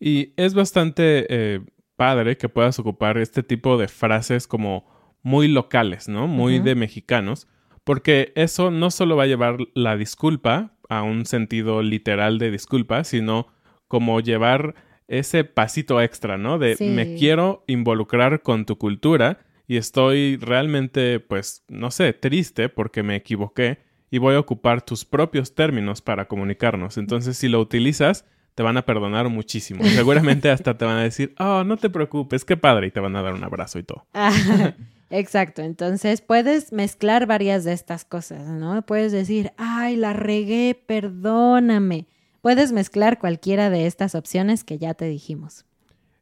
Y 0.00 0.32
es 0.36 0.54
bastante 0.54 1.26
eh, 1.28 1.60
padre 1.96 2.38
que 2.38 2.48
puedas 2.48 2.78
ocupar 2.78 3.18
este 3.18 3.42
tipo 3.42 3.76
de 3.76 3.88
frases 3.88 4.46
como 4.46 4.86
muy 5.22 5.48
locales, 5.48 6.08
¿no? 6.08 6.26
Muy 6.26 6.60
de 6.60 6.74
mexicanos, 6.74 7.48
porque 7.84 8.32
eso 8.36 8.70
no 8.70 8.90
solo 8.90 9.16
va 9.16 9.24
a 9.24 9.26
llevar 9.26 9.58
la 9.74 9.96
disculpa 9.96 10.72
a 10.88 11.02
un 11.02 11.26
sentido 11.26 11.82
literal 11.82 12.38
de 12.38 12.50
disculpa, 12.50 13.04
sino 13.04 13.48
como 13.88 14.20
llevar 14.20 14.74
ese 15.08 15.44
pasito 15.44 16.00
extra, 16.00 16.38
¿no? 16.38 16.58
De 16.58 16.76
me 16.80 17.16
quiero 17.16 17.64
involucrar 17.66 18.42
con 18.42 18.66
tu 18.66 18.76
cultura 18.76 19.40
y 19.66 19.76
estoy 19.76 20.36
realmente, 20.36 21.20
pues, 21.20 21.64
no 21.68 21.90
sé, 21.90 22.12
triste 22.12 22.68
porque 22.68 23.02
me 23.02 23.16
equivoqué 23.16 23.78
y 24.10 24.18
voy 24.18 24.34
a 24.34 24.40
ocupar 24.40 24.82
tus 24.82 25.04
propios 25.04 25.54
términos 25.54 26.00
para 26.00 26.28
comunicarnos. 26.28 26.96
Entonces, 26.96 27.36
si 27.36 27.48
lo 27.48 27.60
utilizas, 27.60 28.24
te 28.54 28.62
van 28.62 28.76
a 28.76 28.84
perdonar 28.84 29.28
muchísimo. 29.28 29.84
Seguramente 29.84 30.50
hasta 30.50 30.76
te 30.76 30.84
van 30.84 30.96
a 30.96 31.02
decir, 31.02 31.34
oh, 31.38 31.64
no 31.64 31.76
te 31.76 31.90
preocupes, 31.90 32.44
qué 32.44 32.56
padre, 32.56 32.88
y 32.88 32.90
te 32.90 33.00
van 33.00 33.16
a 33.16 33.22
dar 33.22 33.34
un 33.34 33.44
abrazo 33.44 33.78
y 33.78 33.82
todo. 33.82 34.06
Exacto, 35.10 35.62
entonces 35.62 36.20
puedes 36.20 36.72
mezclar 36.72 37.26
varias 37.26 37.64
de 37.64 37.72
estas 37.72 38.04
cosas, 38.04 38.46
¿no? 38.46 38.82
Puedes 38.82 39.10
decir, 39.10 39.52
ay, 39.56 39.96
la 39.96 40.12
regué, 40.12 40.78
perdóname. 40.86 42.06
Puedes 42.40 42.72
mezclar 42.72 43.18
cualquiera 43.18 43.70
de 43.70 43.86
estas 43.86 44.14
opciones 44.14 44.64
que 44.64 44.78
ya 44.78 44.94
te 44.94 45.06
dijimos. 45.06 45.64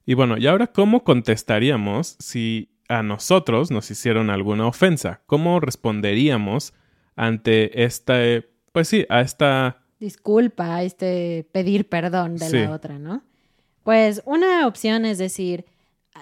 Y 0.05 0.15
bueno, 0.15 0.37
¿y 0.39 0.47
ahora 0.47 0.69
cómo 0.69 1.05
contestaríamos 1.05 2.17
si 2.21 2.71
a 2.89 3.03
nosotros 3.03 3.71
nos 3.71 3.91
hicieron 3.91 4.31
alguna 4.31 4.67
ofensa? 4.67 5.21
¿Cómo 5.27 5.61
responderíamos 5.61 6.73
ante 7.17 7.85
esta, 7.85 8.19
pues 8.73 8.89
sí, 8.89 9.05
a 9.09 9.21
esta... 9.21 9.83
Disculpa, 9.99 10.77
a 10.77 10.83
este 10.83 11.49
pedir 11.53 11.89
perdón 11.89 12.37
de 12.37 12.49
Sí. 12.49 12.59
la 12.59 12.71
otra, 12.71 12.99
¿no? 12.99 13.23
Pues 13.83 14.23
una 14.27 14.67
opción 14.67 15.05
es 15.07 15.19
decir, 15.19 15.65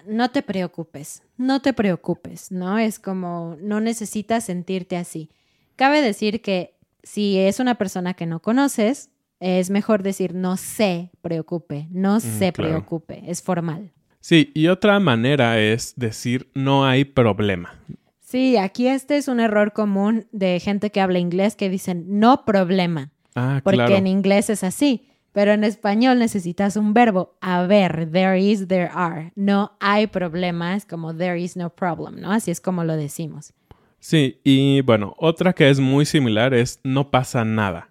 no 0.06 0.30
te 0.30 0.42
preocupes, 0.42 1.22
no 1.36 1.60
te 1.60 1.72
preocupes, 1.72 2.52
¿no? 2.52 2.78
Es 2.78 2.98
como, 2.98 3.56
no 3.60 3.80
necesitas 3.80 4.44
sentirte 4.44 4.96
así. 4.96 5.30
Cabe 5.76 6.00
decir 6.02 6.40
que 6.40 6.74
si 7.02 7.38
es 7.38 7.58
una 7.60 7.74
persona 7.76 8.14
que 8.14 8.26
no 8.26 8.40
conoces, 8.40 9.10
es 9.44 9.68
mejor 9.70 10.02
decir 10.02 10.34
no 10.34 10.56
se 10.56 11.10
preocupe, 11.20 11.86
no 11.90 12.18
se 12.20 12.50
claro. 12.52 12.70
preocupe, 12.70 13.22
es 13.26 13.42
formal. 13.42 13.92
Sí, 14.20 14.50
y 14.54 14.68
otra 14.68 14.98
manera 15.00 15.60
es 15.60 15.92
decir 15.96 16.48
no 16.54 16.86
hay 16.86 17.04
problema. 17.04 17.74
Sí, 18.20 18.56
aquí 18.56 18.88
este 18.88 19.18
es 19.18 19.28
un 19.28 19.40
error 19.40 19.72
común 19.74 20.26
de 20.32 20.58
gente 20.60 20.90
que 20.90 21.00
habla 21.02 21.18
inglés 21.18 21.56
que 21.56 21.68
dicen 21.68 22.04
no 22.18 22.44
problema, 22.46 23.12
Ah, 23.34 23.60
porque 23.62 23.76
claro. 23.78 23.96
en 23.96 24.06
inglés 24.06 24.48
es 24.48 24.64
así, 24.64 25.08
pero 25.32 25.52
en 25.52 25.62
español 25.62 26.18
necesitas 26.20 26.76
un 26.76 26.94
verbo, 26.94 27.36
haber, 27.40 28.10
there 28.10 28.40
is, 28.40 28.66
there 28.66 28.88
are. 28.94 29.30
No 29.36 29.72
hay 29.80 30.06
problema, 30.06 30.74
es 30.74 30.86
como 30.86 31.14
there 31.14 31.38
is 31.38 31.54
no 31.56 31.68
problem, 31.70 32.20
¿no? 32.20 32.32
Así 32.32 32.50
es 32.50 32.60
como 32.60 32.82
lo 32.84 32.96
decimos. 32.96 33.52
Sí, 33.98 34.40
y 34.44 34.80
bueno, 34.82 35.14
otra 35.18 35.52
que 35.52 35.68
es 35.68 35.80
muy 35.80 36.06
similar 36.06 36.54
es 36.54 36.80
no 36.82 37.10
pasa 37.10 37.44
nada. 37.44 37.90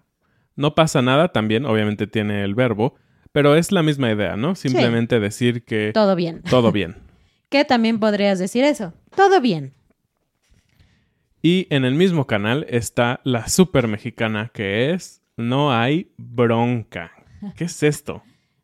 No 0.56 0.74
pasa 0.74 1.02
nada 1.02 1.28
también, 1.28 1.66
obviamente 1.66 2.06
tiene 2.06 2.44
el 2.44 2.54
verbo, 2.54 2.94
pero 3.32 3.56
es 3.56 3.72
la 3.72 3.82
misma 3.82 4.10
idea, 4.12 4.36
¿no? 4.36 4.54
Simplemente 4.54 5.18
decir 5.20 5.64
que 5.64 5.90
Todo 5.92 6.14
bien. 6.14 6.42
todo 6.42 6.70
bien. 6.72 6.96
¿Qué 7.48 7.64
también 7.64 8.00
podrías 8.00 8.38
decir 8.38 8.64
eso? 8.64 8.92
Todo 9.14 9.40
bien. 9.40 9.74
Y 11.42 11.66
en 11.70 11.84
el 11.84 11.94
mismo 11.94 12.26
canal 12.26 12.66
está 12.68 13.20
la 13.24 13.48
super 13.48 13.86
mexicana 13.86 14.50
que 14.52 14.92
es 14.92 15.20
no 15.36 15.72
hay 15.72 16.12
bronca. 16.16 17.12
¿Qué 17.56 17.64
es 17.64 17.82
esto? 17.82 18.22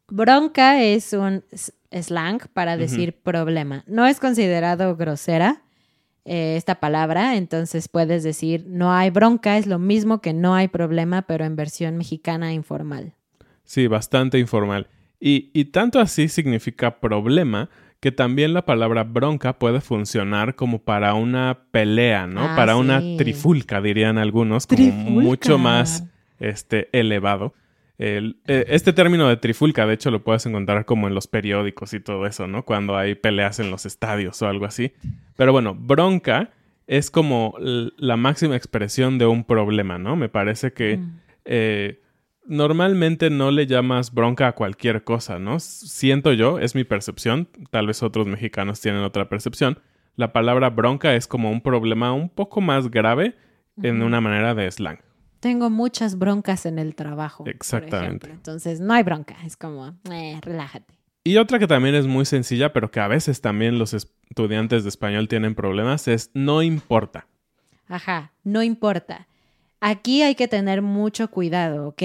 Bronca 0.09 0.83
es 0.83 1.12
un 1.12 1.44
slang 1.92 2.40
para 2.53 2.76
decir 2.76 3.20
problema. 3.22 3.85
No 3.87 4.07
es 4.07 4.18
considerado 4.18 4.96
grosera 4.96 5.62
eh, 6.24 6.56
esta 6.56 6.76
palabra, 6.80 7.37
entonces 7.37 7.88
puedes 7.88 8.22
decir 8.22 8.64
no 8.66 8.92
hay 8.92 9.11
bronca, 9.11 9.59
es 9.59 9.66
lo 9.66 9.78
mismo 9.78 10.20
que 10.20 10.33
no 10.33 10.54
hay 10.54 10.68
problema, 10.68 11.22
pero 11.22 11.44
en 11.44 11.56
versión 11.56 11.96
mexicana 11.96 12.52
informal. 12.52 13.14
Sí, 13.64 13.87
bastante 13.87 14.38
informal. 14.38 14.88
Y, 15.20 15.50
y 15.52 15.66
tanto 15.66 16.00
así 16.00 16.28
significa 16.28 16.98
problema 16.98 17.68
que 18.00 18.11
también 18.11 18.54
la 18.54 18.64
palabra 18.64 19.04
bronca 19.04 19.59
puede 19.59 19.80
funcionar 19.80 20.56
como 20.56 20.78
para 20.78 21.12
una 21.14 21.66
pelea, 21.70 22.26
¿no? 22.26 22.40
Ah, 22.42 22.56
para 22.56 22.76
una 22.76 23.00
trifulca, 23.18 23.83
dirían 23.83 24.16
algunos, 24.16 24.66
como 24.66 24.78
Trifulca. 24.78 25.11
mucho 25.11 25.59
más 25.59 26.04
este, 26.38 26.88
elevado. 26.98 27.54
El- 28.00 28.36
eh, 28.46 28.64
este 28.68 28.92
término 28.94 29.28
de 29.28 29.36
trifulca, 29.36 29.86
de 29.86 29.92
hecho, 29.94 30.10
lo 30.10 30.24
puedes 30.24 30.46
encontrar 30.46 30.86
como 30.86 31.06
en 31.06 31.14
los 31.14 31.26
periódicos 31.26 31.92
y 31.92 32.00
todo 32.00 32.24
eso, 32.26 32.46
¿no? 32.46 32.64
Cuando 32.64 32.96
hay 32.96 33.14
peleas 33.14 33.60
en 33.60 33.70
los 33.70 33.84
estadios 33.84 34.40
o 34.40 34.48
algo 34.48 34.64
así. 34.64 34.92
Pero 35.36 35.52
bueno, 35.52 35.74
bronca 35.74 36.50
es 36.86 37.10
como 37.10 37.54
la 37.58 38.16
máxima 38.16 38.56
expresión 38.56 39.18
de 39.18 39.26
un 39.26 39.44
problema, 39.44 39.98
¿no? 39.98 40.16
Me 40.16 40.28
parece 40.30 40.72
que 40.72 40.96
Mm. 40.96 41.18
eh, 41.44 42.00
normalmente 42.46 43.30
no 43.30 43.50
le 43.50 43.66
llamas 43.66 44.12
bronca 44.12 44.48
a 44.48 44.52
cualquier 44.52 45.04
cosa, 45.04 45.38
¿no? 45.38 45.60
Siento 45.60 46.32
yo, 46.32 46.58
es 46.58 46.74
mi 46.74 46.84
percepción, 46.84 47.48
tal 47.70 47.86
vez 47.86 48.02
otros 48.02 48.26
mexicanos 48.26 48.80
tienen 48.80 49.02
otra 49.02 49.28
percepción. 49.28 49.78
La 50.16 50.32
palabra 50.32 50.70
bronca 50.70 51.14
es 51.14 51.26
como 51.26 51.50
un 51.50 51.60
problema 51.60 52.12
un 52.12 52.28
poco 52.28 52.60
más 52.60 52.90
grave 52.90 53.34
en 53.82 54.02
una 54.02 54.20
manera 54.20 54.54
de 54.54 54.70
slang. 54.70 54.98
Tengo 55.40 55.70
muchas 55.70 56.18
broncas 56.18 56.66
en 56.66 56.79
el 56.79 56.94
trabajo. 56.94 57.44
Exactamente. 57.46 58.31
Entonces 58.31 58.81
no 58.81 58.92
hay 58.92 59.03
bronca, 59.03 59.37
es 59.44 59.57
como, 59.57 59.94
eh, 60.11 60.38
relájate. 60.42 60.94
Y 61.24 61.37
otra 61.37 61.59
que 61.59 61.66
también 61.66 61.94
es 61.94 62.07
muy 62.07 62.24
sencilla, 62.24 62.72
pero 62.72 62.90
que 62.90 63.00
a 63.00 63.09
veces 63.09 63.40
también 63.40 63.79
los 63.79 63.92
estudiantes 63.94 64.85
de 64.85 64.88
español 64.88 65.29
tienen 65.29 65.55
problemas, 65.55 66.09
es 66.09 66.31
no 66.35 66.62
importa. 66.62 67.26
Ajá, 67.88 68.33
no 68.44 68.62
importa. 68.62 69.26
Aquí 69.81 70.22
hay 70.22 70.35
que 70.35 70.48
tener 70.48 70.83
mucho 70.83 71.31
cuidado, 71.31 71.88
¿ok? 71.88 72.03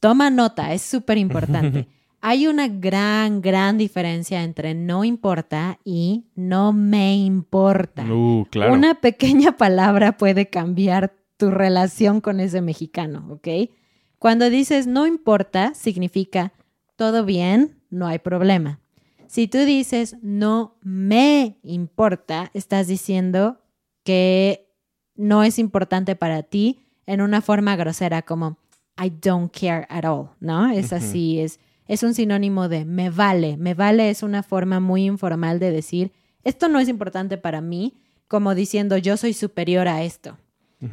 Toma 0.00 0.30
nota, 0.30 0.72
es 0.72 0.82
súper 0.82 1.18
importante. 1.18 1.86
Hay 2.22 2.46
una 2.46 2.68
gran, 2.68 3.40
gran 3.40 3.78
diferencia 3.78 4.42
entre 4.42 4.74
no 4.74 5.04
importa 5.04 5.78
y 5.84 6.26
no 6.34 6.72
me 6.72 7.16
importa. 7.16 8.04
Uh, 8.04 8.46
claro. 8.50 8.74
Una 8.74 9.00
pequeña 9.00 9.56
palabra 9.56 10.18
puede 10.18 10.50
cambiar 10.50 11.14
tu 11.40 11.50
relación 11.50 12.20
con 12.20 12.38
ese 12.38 12.60
mexicano, 12.60 13.26
¿ok? 13.30 13.70
Cuando 14.18 14.50
dices 14.50 14.86
no 14.86 15.06
importa, 15.06 15.72
significa 15.74 16.52
todo 16.96 17.24
bien, 17.24 17.80
no 17.88 18.06
hay 18.06 18.18
problema. 18.18 18.78
Si 19.26 19.48
tú 19.48 19.56
dices 19.60 20.18
no 20.20 20.76
me 20.82 21.56
importa, 21.62 22.50
estás 22.52 22.88
diciendo 22.88 23.58
que 24.04 24.70
no 25.14 25.42
es 25.42 25.58
importante 25.58 26.14
para 26.14 26.42
ti 26.42 26.84
en 27.06 27.22
una 27.22 27.40
forma 27.40 27.74
grosera 27.74 28.20
como 28.20 28.58
I 29.02 29.08
don't 29.08 29.50
care 29.50 29.86
at 29.88 30.04
all, 30.04 30.28
¿no? 30.40 30.70
Es 30.70 30.92
así, 30.92 31.40
es, 31.40 31.58
es 31.88 32.02
un 32.02 32.12
sinónimo 32.12 32.68
de 32.68 32.84
me 32.84 33.08
vale. 33.08 33.56
Me 33.56 33.72
vale 33.72 34.10
es 34.10 34.22
una 34.22 34.42
forma 34.42 34.78
muy 34.78 35.06
informal 35.06 35.58
de 35.58 35.70
decir 35.70 36.12
esto 36.44 36.68
no 36.68 36.80
es 36.80 36.88
importante 36.90 37.38
para 37.38 37.62
mí, 37.62 37.94
como 38.28 38.54
diciendo 38.54 38.98
yo 38.98 39.16
soy 39.16 39.32
superior 39.32 39.88
a 39.88 40.02
esto. 40.02 40.36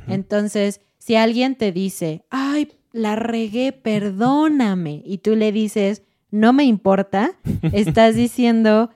Entonces, 0.08 0.82
si 0.98 1.16
alguien 1.16 1.56
te 1.56 1.72
dice, 1.72 2.26
ay, 2.30 2.74
la 2.92 3.16
regué, 3.16 3.72
perdóname, 3.72 5.02
y 5.06 5.20
tú 5.20 5.36
le 5.36 5.52
dices, 5.52 6.04
no 6.32 6.54
me 6.54 6.64
importa, 6.64 7.32
estás 7.74 8.16
diciendo, 8.16 8.92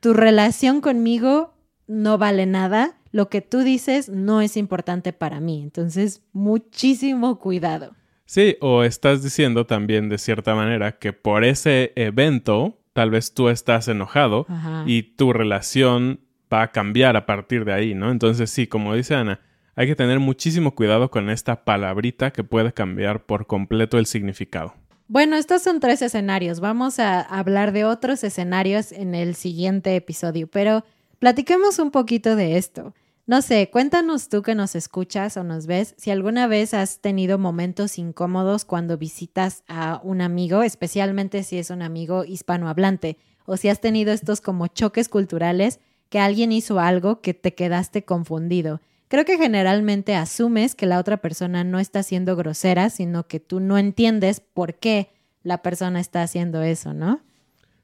tu 0.00 0.12
relación 0.12 0.80
conmigo 0.80 1.54
no 1.86 2.18
vale 2.18 2.46
nada, 2.46 2.98
lo 3.10 3.28
que 3.28 3.40
tú 3.40 3.60
dices 3.60 4.08
no 4.08 4.40
es 4.40 4.56
importante 4.56 5.12
para 5.12 5.40
mí. 5.40 5.62
Entonces, 5.62 6.22
muchísimo 6.32 7.38
cuidado. 7.38 7.94
Sí, 8.26 8.56
o 8.60 8.82
estás 8.82 9.22
diciendo 9.22 9.66
también 9.66 10.08
de 10.08 10.18
cierta 10.18 10.54
manera 10.54 10.98
que 10.98 11.12
por 11.12 11.44
ese 11.44 11.92
evento 11.94 12.80
tal 12.92 13.10
vez 13.10 13.34
tú 13.34 13.48
estás 13.48 13.86
enojado 13.88 14.46
Ajá. 14.48 14.84
y 14.86 15.02
tu 15.02 15.32
relación 15.32 16.20
va 16.52 16.62
a 16.62 16.72
cambiar 16.72 17.16
a 17.16 17.26
partir 17.26 17.64
de 17.64 17.72
ahí, 17.72 17.94
¿no? 17.94 18.10
Entonces 18.10 18.50
sí, 18.50 18.66
como 18.66 18.94
dice 18.94 19.14
Ana, 19.14 19.40
hay 19.76 19.86
que 19.86 19.96
tener 19.96 20.20
muchísimo 20.20 20.74
cuidado 20.74 21.10
con 21.10 21.30
esta 21.30 21.64
palabrita 21.64 22.32
que 22.32 22.44
puede 22.44 22.72
cambiar 22.72 23.24
por 23.24 23.46
completo 23.46 23.98
el 23.98 24.06
significado. 24.06 24.74
Bueno, 25.06 25.36
estos 25.36 25.62
son 25.62 25.80
tres 25.80 26.00
escenarios. 26.00 26.60
Vamos 26.60 26.98
a 26.98 27.20
hablar 27.20 27.72
de 27.72 27.84
otros 27.84 28.24
escenarios 28.24 28.90
en 28.92 29.14
el 29.14 29.34
siguiente 29.34 29.94
episodio, 29.96 30.46
pero 30.46 30.84
platiquemos 31.18 31.78
un 31.78 31.90
poquito 31.90 32.36
de 32.36 32.56
esto. 32.56 32.94
No 33.26 33.40
sé, 33.40 33.70
cuéntanos 33.70 34.28
tú 34.28 34.42
que 34.42 34.54
nos 34.54 34.74
escuchas 34.74 35.36
o 35.38 35.44
nos 35.44 35.66
ves 35.66 35.94
si 35.96 36.10
alguna 36.10 36.46
vez 36.46 36.74
has 36.74 37.00
tenido 37.00 37.38
momentos 37.38 37.98
incómodos 37.98 38.66
cuando 38.66 38.98
visitas 38.98 39.62
a 39.66 40.00
un 40.04 40.20
amigo, 40.20 40.62
especialmente 40.62 41.42
si 41.42 41.58
es 41.58 41.70
un 41.70 41.80
amigo 41.80 42.24
hispanohablante, 42.24 43.16
o 43.46 43.56
si 43.56 43.68
has 43.68 43.80
tenido 43.80 44.12
estos 44.12 44.40
como 44.40 44.66
choques 44.66 45.08
culturales 45.08 45.80
que 46.10 46.18
alguien 46.18 46.52
hizo 46.52 46.80
algo 46.80 47.20
que 47.22 47.32
te 47.32 47.54
quedaste 47.54 48.04
confundido. 48.04 48.80
Creo 49.14 49.24
que 49.24 49.38
generalmente 49.38 50.16
asumes 50.16 50.74
que 50.74 50.86
la 50.86 50.98
otra 50.98 51.18
persona 51.18 51.62
no 51.62 51.78
está 51.78 52.02
siendo 52.02 52.34
grosera, 52.34 52.90
sino 52.90 53.28
que 53.28 53.38
tú 53.38 53.60
no 53.60 53.78
entiendes 53.78 54.40
por 54.40 54.74
qué 54.74 55.10
la 55.44 55.62
persona 55.62 56.00
está 56.00 56.24
haciendo 56.24 56.64
eso, 56.64 56.94
¿no? 56.94 57.20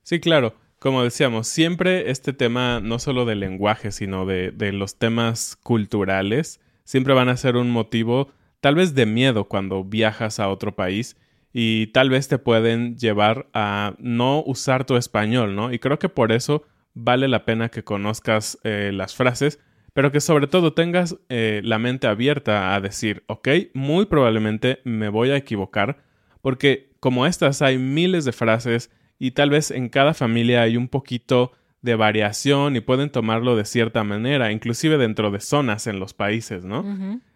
Sí, 0.02 0.18
claro. 0.18 0.56
Como 0.80 1.04
decíamos, 1.04 1.46
siempre 1.46 2.10
este 2.10 2.32
tema, 2.32 2.80
no 2.80 2.98
solo 2.98 3.26
del 3.26 3.38
lenguaje, 3.38 3.92
sino 3.92 4.26
de, 4.26 4.72
los 4.72 4.98
temas 4.98 5.54
culturales, 5.54 6.58
siempre 6.82 7.14
van 7.14 7.28
a 7.28 7.36
ser 7.36 7.54
un 7.54 7.70
motivo 7.70 8.32
tal 8.60 8.74
vez 8.74 8.96
de 8.96 9.06
miedo 9.06 9.44
cuando 9.44 9.84
viajas 9.84 10.40
a 10.40 10.48
otro 10.48 10.74
país 10.74 11.16
y 11.52 11.92
tal 11.92 12.10
vez 12.10 12.26
te 12.26 12.38
pueden 12.38 12.98
llevar 12.98 13.46
a 13.54 13.94
no 14.00 14.42
usar 14.44 14.84
tu 14.84 14.96
español, 14.96 15.54
¿no? 15.54 15.72
Y 15.72 15.78
creo 15.78 16.00
que 16.00 16.08
por 16.08 16.32
eso 16.32 16.64
vale 16.92 17.28
la 17.28 17.44
pena 17.44 17.68
que 17.68 17.84
conozcas 17.84 18.58
eh, 18.64 18.90
las 18.92 19.14
frases, 19.14 19.60
pero 19.92 20.12
que 20.12 20.20
sobre 20.20 20.46
todo 20.46 20.72
tengas 20.72 21.16
eh, 21.28 21.60
la 21.64 21.78
mente 21.78 22.06
abierta 22.06 22.74
a 22.74 22.80
decir, 22.80 23.24
ok, 23.26 23.48
muy 23.74 24.06
probablemente 24.06 24.80
me 24.84 25.08
voy 25.08 25.30
a 25.30 25.36
equivocar, 25.36 26.02
porque 26.42 26.90
como 27.00 27.26
estas 27.26 27.62
hay 27.62 27.78
miles 27.78 28.24
de 28.24 28.32
frases 28.32 28.90
y 29.18 29.32
tal 29.32 29.50
vez 29.50 29.70
en 29.70 29.88
cada 29.88 30.14
familia 30.14 30.62
hay 30.62 30.76
un 30.76 30.88
poquito 30.88 31.52
de 31.82 31.94
variación 31.94 32.76
y 32.76 32.80
pueden 32.80 33.10
tomarlo 33.10 33.56
de 33.56 33.64
cierta 33.64 34.04
manera, 34.04 34.52
inclusive 34.52 34.98
dentro 34.98 35.30
de 35.30 35.40
zonas 35.40 35.86
en 35.86 35.98
los 35.98 36.14
países, 36.14 36.64
¿no? 36.64 36.84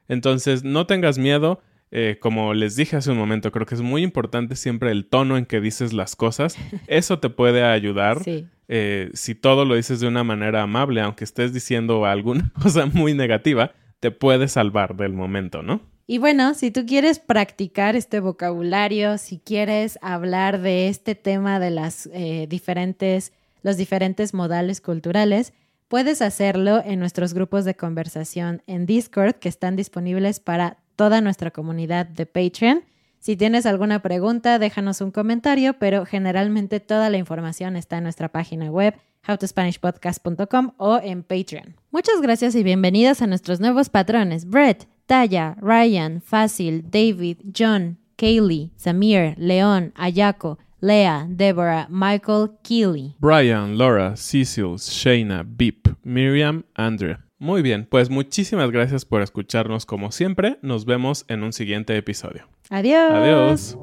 Entonces, 0.08 0.64
no 0.64 0.86
tengas 0.86 1.18
miedo. 1.18 1.62
Eh, 1.96 2.18
como 2.18 2.54
les 2.54 2.74
dije 2.74 2.96
hace 2.96 3.12
un 3.12 3.18
momento, 3.18 3.52
creo 3.52 3.66
que 3.66 3.76
es 3.76 3.80
muy 3.80 4.02
importante 4.02 4.56
siempre 4.56 4.90
el 4.90 5.06
tono 5.06 5.38
en 5.38 5.46
que 5.46 5.60
dices 5.60 5.92
las 5.92 6.16
cosas. 6.16 6.56
Eso 6.88 7.20
te 7.20 7.30
puede 7.30 7.62
ayudar. 7.62 8.18
Eh, 8.66 9.10
si 9.14 9.36
todo 9.36 9.64
lo 9.64 9.76
dices 9.76 10.00
de 10.00 10.08
una 10.08 10.24
manera 10.24 10.62
amable, 10.62 11.00
aunque 11.00 11.22
estés 11.22 11.52
diciendo 11.52 12.04
alguna 12.04 12.52
cosa 12.60 12.86
muy 12.86 13.14
negativa, 13.14 13.70
te 14.00 14.10
puede 14.10 14.48
salvar 14.48 14.96
del 14.96 15.12
momento, 15.12 15.62
¿no? 15.62 15.82
Y 16.08 16.18
bueno, 16.18 16.54
si 16.54 16.72
tú 16.72 16.84
quieres 16.84 17.20
practicar 17.20 17.94
este 17.94 18.18
vocabulario, 18.18 19.16
si 19.16 19.38
quieres 19.38 19.96
hablar 20.02 20.60
de 20.60 20.88
este 20.88 21.14
tema 21.14 21.60
de 21.60 21.70
las 21.70 22.10
eh, 22.12 22.46
diferentes, 22.48 23.32
los 23.62 23.76
diferentes 23.76 24.34
modales 24.34 24.80
culturales, 24.80 25.52
puedes 25.86 26.22
hacerlo 26.22 26.82
en 26.84 26.98
nuestros 26.98 27.34
grupos 27.34 27.64
de 27.64 27.76
conversación 27.76 28.62
en 28.66 28.84
Discord 28.84 29.36
que 29.36 29.48
están 29.48 29.76
disponibles 29.76 30.40
para 30.40 30.78
toda 30.96 31.20
nuestra 31.20 31.50
comunidad 31.50 32.06
de 32.06 32.26
Patreon. 32.26 32.84
Si 33.18 33.36
tienes 33.36 33.64
alguna 33.64 34.00
pregunta, 34.02 34.58
déjanos 34.58 35.00
un 35.00 35.10
comentario, 35.10 35.78
pero 35.78 36.04
generalmente 36.04 36.80
toda 36.80 37.08
la 37.08 37.16
información 37.16 37.76
está 37.76 37.96
en 37.98 38.04
nuestra 38.04 38.28
página 38.28 38.70
web 38.70 38.94
howtospanishpodcast.com 39.26 40.72
o 40.76 41.00
en 41.02 41.22
Patreon. 41.22 41.76
Muchas 41.90 42.20
gracias 42.20 42.54
y 42.54 42.62
bienvenidas 42.62 43.22
a 43.22 43.26
nuestros 43.26 43.60
nuevos 43.60 43.88
patrones. 43.88 44.46
Brett, 44.46 44.86
Taya, 45.06 45.56
Ryan, 45.60 46.20
Fácil, 46.20 46.90
David, 46.90 47.38
John, 47.56 47.98
Kaylee, 48.16 48.72
Samir, 48.76 49.34
León, 49.38 49.92
Ayako, 49.96 50.58
Lea, 50.80 51.26
Deborah, 51.28 51.86
Michael, 51.88 52.50
Keely. 52.62 53.16
Brian, 53.18 53.78
Laura, 53.78 54.16
Cecil, 54.16 54.76
Shayna, 54.76 55.42
Beep, 55.42 55.88
Miriam, 56.04 56.64
Andrea. 56.76 57.24
Muy 57.44 57.60
bien, 57.60 57.84
pues 57.84 58.08
muchísimas 58.08 58.70
gracias 58.70 59.04
por 59.04 59.20
escucharnos 59.20 59.84
como 59.84 60.12
siempre. 60.12 60.58
Nos 60.62 60.86
vemos 60.86 61.26
en 61.28 61.42
un 61.42 61.52
siguiente 61.52 61.94
episodio. 61.94 62.48
Adiós. 62.70 63.12
Adiós. 63.12 63.78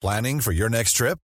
Planning 0.00 0.40
for 0.40 0.52
your 0.52 0.70
next 0.70 0.96
trip? 0.96 1.18